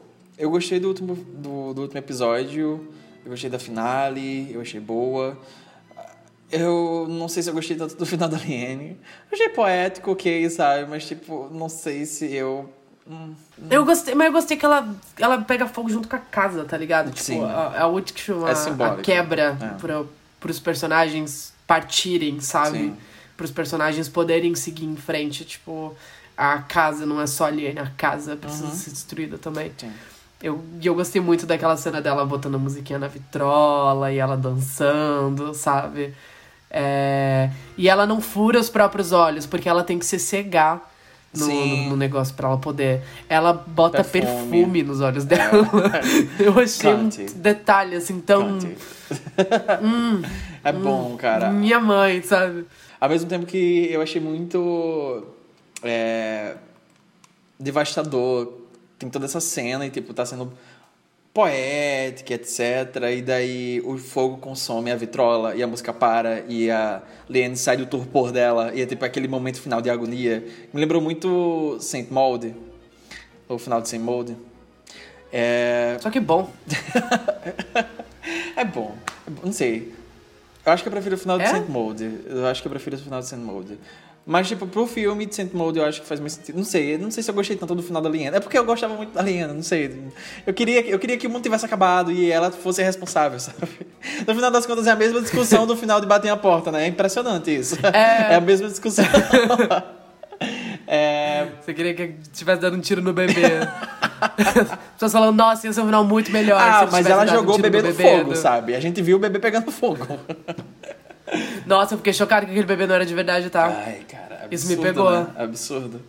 [0.42, 2.88] eu gostei do último, do, do último episódio,
[3.24, 5.38] eu gostei da finale, eu achei boa.
[6.52, 8.38] Eu não sei se eu gostei tanto do final da.
[8.38, 8.98] Eu
[9.32, 10.86] achei poético, ok, sabe?
[10.90, 12.70] Mas, tipo, não sei se eu.
[13.08, 13.34] hum,
[13.70, 16.76] Eu gostei, mas eu gostei que ela, ela pega fogo junto com a casa, tá
[16.78, 17.12] ligado?
[17.12, 17.44] Tipo, Sim.
[17.46, 19.80] a, a última É a quebra É.
[19.80, 20.04] para
[20.42, 22.80] pros personagens partirem, sabe?
[22.80, 22.98] Sim.
[23.38, 25.46] Pros personagens poderem seguir em frente.
[25.46, 25.96] Tipo,
[26.36, 29.68] a casa não é só ali, a casa precisa ser destruída também.
[29.68, 29.74] Uhum.
[29.78, 29.92] Sim.
[30.44, 34.36] Eu, e eu gostei muito daquela cena dela botando a musiquinha na vitrola e ela
[34.36, 36.14] dançando, sabe?
[36.70, 40.90] É, E ela não fura os próprios olhos, porque ela tem que se cegar
[41.38, 43.02] no, no- no negócio pra ela poder.
[43.30, 44.50] Ela bota Perfume.
[44.52, 45.68] perfume, nos olhos dela.
[46.40, 47.26] Eu achei um Cante.
[47.36, 48.58] detalhe assim tão.
[48.60, 48.76] Cante.
[50.64, 51.50] é bom, cara.
[51.52, 52.66] Minha mãe, sabe?
[53.00, 55.24] Ao mesmo tempo que eu achei muito
[55.84, 56.56] é,
[57.60, 58.61] devastador.
[59.02, 60.54] Tem toda essa cena e, tipo, tá sendo
[61.34, 62.60] poética, etc.
[63.18, 67.78] E daí o fogo consome a vitrola e a música para e a Liane sai
[67.78, 70.46] do torpor dela e é tipo aquele momento final de agonia.
[70.72, 72.54] Me lembrou muito Saint Maud,
[73.50, 74.38] o final de Saint Maud.
[75.34, 76.48] É, Só que bom.
[78.56, 78.96] é bom.
[79.26, 79.92] É bom, Não sei.
[80.64, 81.48] Eu acho que eu prefiro o final de É?
[81.48, 82.20] Saint Maud.
[82.28, 83.80] Eu acho que eu prefiro o final de Saint Maud.
[84.24, 86.56] Mas, tipo, pro filme de Saint Maud eu acho que faz mais sentido.
[86.56, 88.38] Não sei, não sei se eu gostei tanto do final da Liana.
[88.38, 90.00] É porque eu gostava muito da Liana, não sei.
[90.46, 93.58] Eu queria, eu queria que o mundo tivesse acabado e ela fosse responsável, sabe?
[94.28, 96.84] No final das contas é a mesma discussão do final de Bater a Porta, né?
[96.84, 97.76] É impressionante isso.
[97.88, 98.34] É.
[98.34, 99.06] É a mesma discussão.
[100.88, 103.42] é, Você queria que estivesse dando um tiro no bebê.
[104.22, 106.62] As pessoas falando, nossa, ia ser um final muito melhor.
[106.62, 108.76] Ah, mas tivesse ela dado um jogou o bebê no bebê fogo, do- sabe?
[108.76, 110.06] A gente viu o bebê pegando fogo.
[111.66, 113.66] Nossa, eu fiquei chocada que aquele bebê não era de verdade, tá?
[113.68, 115.12] Ai, cara, absurdo, Isso me pegou.
[115.12, 115.28] Né?
[115.36, 116.02] Absurdo.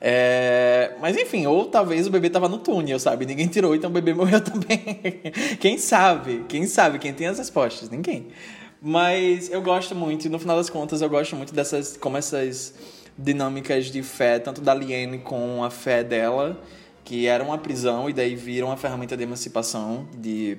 [0.00, 3.24] É, Mas enfim, ou talvez o bebê tava no túnel, sabe?
[3.24, 5.22] Ninguém tirou, então o bebê morreu também.
[5.58, 6.44] Quem sabe?
[6.48, 6.98] Quem sabe?
[6.98, 7.88] Quem tem as respostas?
[7.88, 8.28] Ninguém.
[8.82, 11.96] Mas eu gosto muito, e no final das contas, eu gosto muito dessas.
[11.96, 12.74] como essas
[13.16, 16.60] dinâmicas de fé, tanto da Liane com a fé dela,
[17.04, 20.58] que era uma prisão e daí vira uma ferramenta de emancipação, de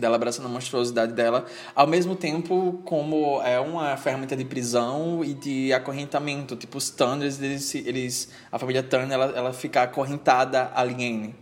[0.00, 1.44] dela abraçando a monstruosidade dela,
[1.74, 7.40] ao mesmo tempo como é uma ferramenta de prisão e de acorrentamento, tipo os Turners,
[7.40, 11.34] eles, eles a família Turner, ela, ela fica acorrentada a Liane,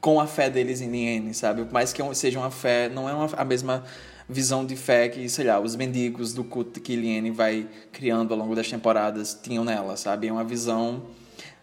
[0.00, 1.64] com a fé deles em Liane, sabe?
[1.64, 3.84] Por mais que seja uma fé, não é uma, a mesma
[4.28, 8.38] visão de fé que, sei lá, os mendigos do culto que Liane vai criando ao
[8.38, 10.28] longo das temporadas tinham nela, sabe?
[10.28, 11.02] É uma visão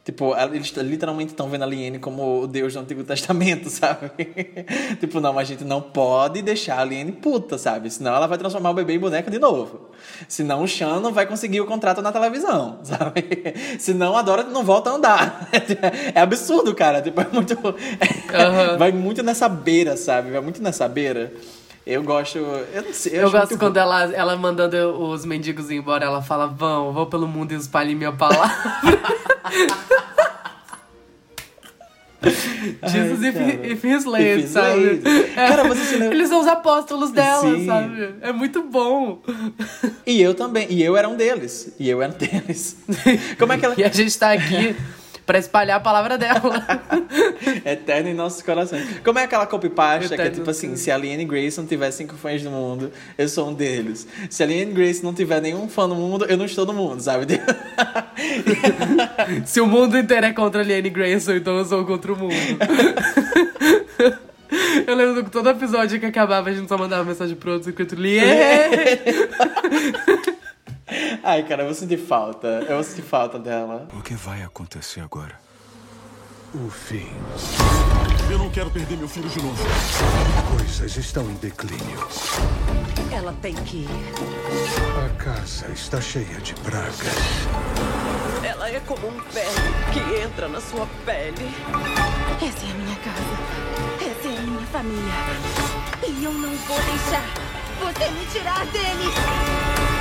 [0.08, 4.10] Tipo, eles literalmente estão vendo a Liene como o Deus do Antigo Testamento, sabe?
[5.02, 7.90] tipo, não, a gente não pode deixar a Liene puta, sabe?
[7.90, 9.90] Senão ela vai transformar o bebê em boneca de novo.
[10.26, 13.54] Senão o Sean não vai conseguir o contrato na televisão, sabe?
[13.80, 15.50] Senão a Dora não volta a andar.
[16.16, 17.02] é absurdo, cara.
[17.02, 17.58] Tipo, é muito.
[17.58, 18.78] Uhum.
[18.78, 20.32] vai muito nessa beira, sabe?
[20.32, 21.34] Vai muito nessa beira.
[21.88, 22.38] Eu gosto.
[22.38, 23.14] Eu não sei.
[23.14, 27.26] Eu, eu gosto quando ela, ela mandando os mendigos embora, ela fala: Vão, vou pelo
[27.26, 28.52] mundo e espalhe minha palavra.
[32.88, 35.02] Jesus Ai, if, if he's late, if sabe?
[35.02, 35.34] Late.
[35.34, 36.16] Cara, você se lembra...
[36.16, 37.66] Eles são os apóstolos dela, Sim.
[37.66, 38.16] sabe?
[38.22, 39.22] É muito bom.
[40.06, 40.68] E eu também.
[40.70, 41.74] E eu era um deles.
[41.80, 42.76] E eu era um deles.
[43.40, 43.76] Como é que ela...
[43.78, 44.76] E a gente tá aqui
[45.28, 46.64] para espalhar a palavra dela.
[47.66, 49.00] Eterno em nossos corações.
[49.04, 52.16] Como é aquela copy-pasta que é tipo assim, se a Liane Grace não tiver cinco
[52.16, 54.08] fãs no mundo, eu sou um deles.
[54.30, 57.02] Se a Liane Grace não tiver nenhum fã no mundo, eu não estou no mundo,
[57.02, 57.26] sabe?
[59.46, 62.34] se o mundo inteiro é contra a Liane Grace, então eu sou contra o mundo.
[64.88, 67.96] Eu lembro que todo episódio que acabava, a gente só mandava mensagem pro outro escrito
[67.96, 68.28] Liane!
[71.24, 72.48] Ai, cara, eu vou sentir falta.
[72.48, 73.88] Eu vou sentir falta dela.
[73.94, 75.36] O que vai acontecer agora?
[76.54, 77.10] O fim.
[78.32, 79.64] Eu não quero perder meu filho de novo.
[80.58, 82.08] Coisas estão em declínio.
[83.12, 83.90] Ela tem que ir.
[85.06, 86.96] A casa está cheia de pragas.
[88.44, 89.46] Ela é como um pé
[89.94, 91.52] que entra na sua pele.
[92.36, 94.12] Essa é a minha casa.
[94.12, 95.14] Essa é a minha família.
[96.08, 97.24] E eu não vou deixar
[97.80, 99.97] você me tirar deles.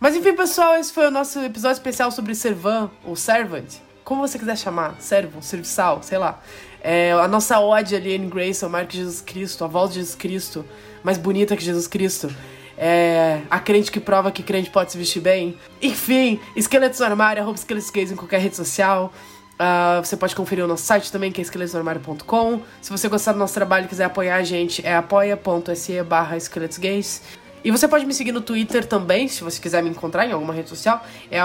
[0.00, 4.38] Mas enfim, pessoal, esse foi o nosso episódio especial sobre Servan, ou Servant, como você
[4.38, 6.40] quiser chamar, servo, serviçal, sei lá.
[6.80, 10.14] É, a nossa ode ali, Anne Grace, o Marco Jesus Cristo, a voz de Jesus
[10.14, 10.64] Cristo,
[11.04, 12.34] mais bonita que Jesus Cristo.
[12.78, 15.58] É, a crente que prova que crente pode se vestir bem.
[15.82, 19.12] Enfim, esqueletos no armário, arroba esqueletos gays em qualquer rede social.
[19.60, 22.62] Uh, você pode conferir o nosso site também, que é esqueletosnormário.com.
[22.80, 27.20] Se você gostar do nosso trabalho e quiser apoiar a gente, é apoia.se barra esqueletosgays.
[27.62, 30.54] E você pode me seguir no Twitter também, se você quiser me encontrar em alguma
[30.54, 31.04] rede social.
[31.30, 31.40] É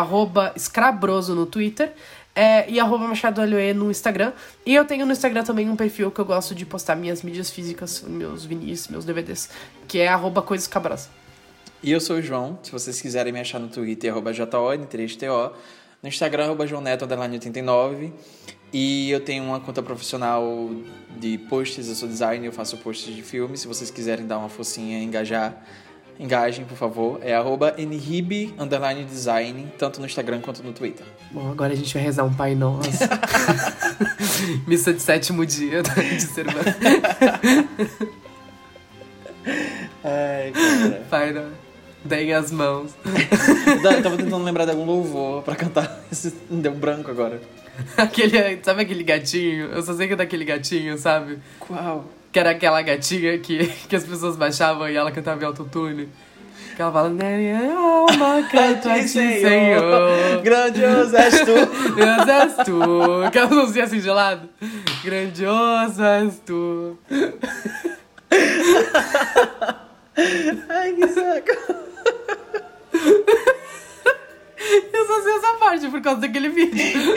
[0.55, 1.93] escrabroso no Twitter.
[2.38, 3.41] É, e arroba Machado
[3.76, 4.34] no Instagram.
[4.66, 7.49] E eu tenho no Instagram também um perfil que eu gosto de postar minhas mídias
[7.49, 9.49] físicas, meus vinis, meus DVDs,
[9.88, 10.70] que é arroba Coisas.
[11.82, 12.59] E eu sou o João.
[12.61, 15.53] Se vocês quiserem me achar no Twitter, arroba JON3TO.
[16.03, 18.11] No Instagram, arroba João Neto, 89.
[18.74, 20.70] E eu tenho uma conta profissional
[21.18, 23.61] de posts, eu sou designer, eu faço posts de filmes.
[23.61, 25.66] Se vocês quiserem dar uma focinha, engajar
[26.20, 27.20] Engajem, por favor.
[27.22, 27.76] É arroba
[29.07, 31.05] design, tanto no Instagram quanto no Twitter.
[31.32, 32.89] Bom, agora a gente vai rezar um Pai Nosso.
[34.66, 36.45] Missa de sétimo dia de ser
[40.03, 41.05] Ai, cara.
[41.09, 41.66] Pai Nosso.
[42.05, 42.91] Deem as mãos.
[43.84, 46.01] Eu tava tentando lembrar de algum louvor pra cantar.
[46.49, 47.41] Deu branco agora.
[47.97, 49.66] Aquele, sabe aquele gatinho?
[49.66, 51.39] Eu só sei que é daquele gatinho, sabe?
[51.59, 52.05] Qual?
[52.36, 56.09] Que era aquela gatinha que, que as pessoas baixavam e ela cantava em autotune.
[56.75, 60.41] Que ela fala, alma canto a ti, Senhor.
[60.43, 61.53] Grandioso és tu.
[61.95, 63.31] Grandioso és tu.
[63.31, 64.49] Que ela não se assim gelado.
[65.01, 66.99] Grandioso és tu.
[70.67, 71.53] Ai, que saco.
[74.91, 77.15] Eu só sei essa parte por causa daquele vídeo.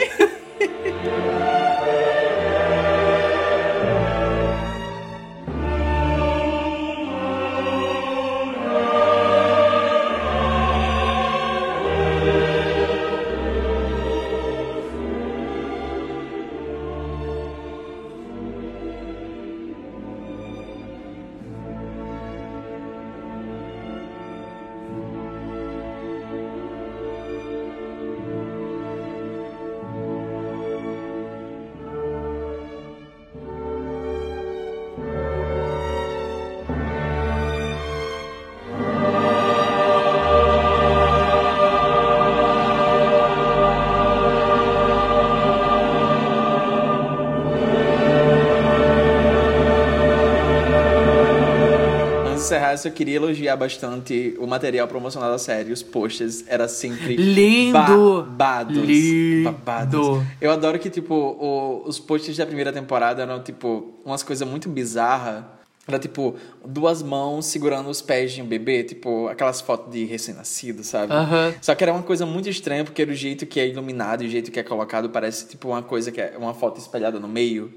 [52.55, 55.71] Encerrar, eu só queria elogiar bastante o material promocional da série.
[55.71, 57.73] Os posters era sempre Lindo!
[57.73, 58.75] babados.
[58.77, 59.51] Lindo!
[59.51, 60.23] Babados.
[60.41, 64.67] Eu adoro que, tipo, o- os posters da primeira temporada eram, tipo, umas coisas muito
[64.69, 65.43] bizarras.
[65.87, 70.83] Era, tipo, duas mãos segurando os pés de um bebê, tipo, aquelas fotos de recém-nascido,
[70.83, 71.11] sabe?
[71.11, 71.51] Aham.
[71.61, 74.51] Só que era uma coisa muito estranha, porque o jeito que é iluminado o jeito
[74.51, 77.73] que é colocado parece, tipo, uma coisa que é uma foto espelhada no meio.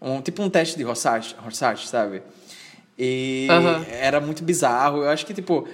[0.00, 2.22] Um, tipo um teste de Rorschach, Rorschach sabe?
[2.98, 3.84] E Aham.
[3.88, 5.02] era muito bizarro.
[5.02, 5.66] Eu acho que, tipo,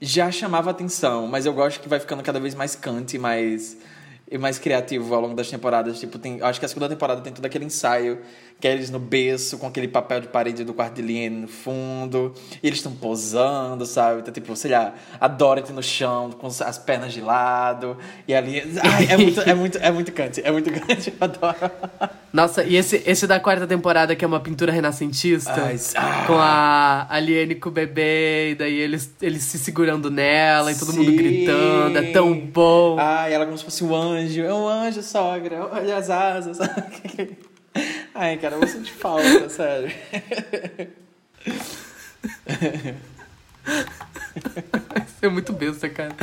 [0.00, 3.76] já chamava atenção, mas eu gosto que vai ficando cada vez mais cante, mais
[4.32, 6.00] e mais criativo ao longo das temporadas.
[6.00, 8.18] Tipo, tem, eu acho que a segunda temporada tem todo aquele ensaio,
[8.62, 11.48] que é eles no berço, com aquele papel de parede do quarto de Liane no
[11.48, 12.32] fundo,
[12.62, 14.20] e eles estão posando, sabe?
[14.20, 17.96] Então, tipo, sei lá, a Dorothy no chão, com as pernas de lado,
[18.26, 18.62] e ali...
[18.80, 21.56] Ai, é muito, é muito, é muito cante, é muito cante, eu adoro.
[22.32, 25.76] Nossa, e esse, esse da quarta temporada, que é uma pintura renascentista, Ai,
[26.28, 30.92] com a Aliene com o bebê, e daí eles, eles se segurando nela e todo
[30.92, 31.16] mundo Sim.
[31.16, 32.96] gritando, é tão bom.
[32.96, 34.40] Ai, ela como se fosse um anjo.
[34.40, 35.68] É um anjo, sogra.
[35.72, 36.58] Olha as asas.
[38.14, 39.90] Ai, cara, eu vou sentir falta, sério.
[45.06, 46.14] Isso é muito besta, cara.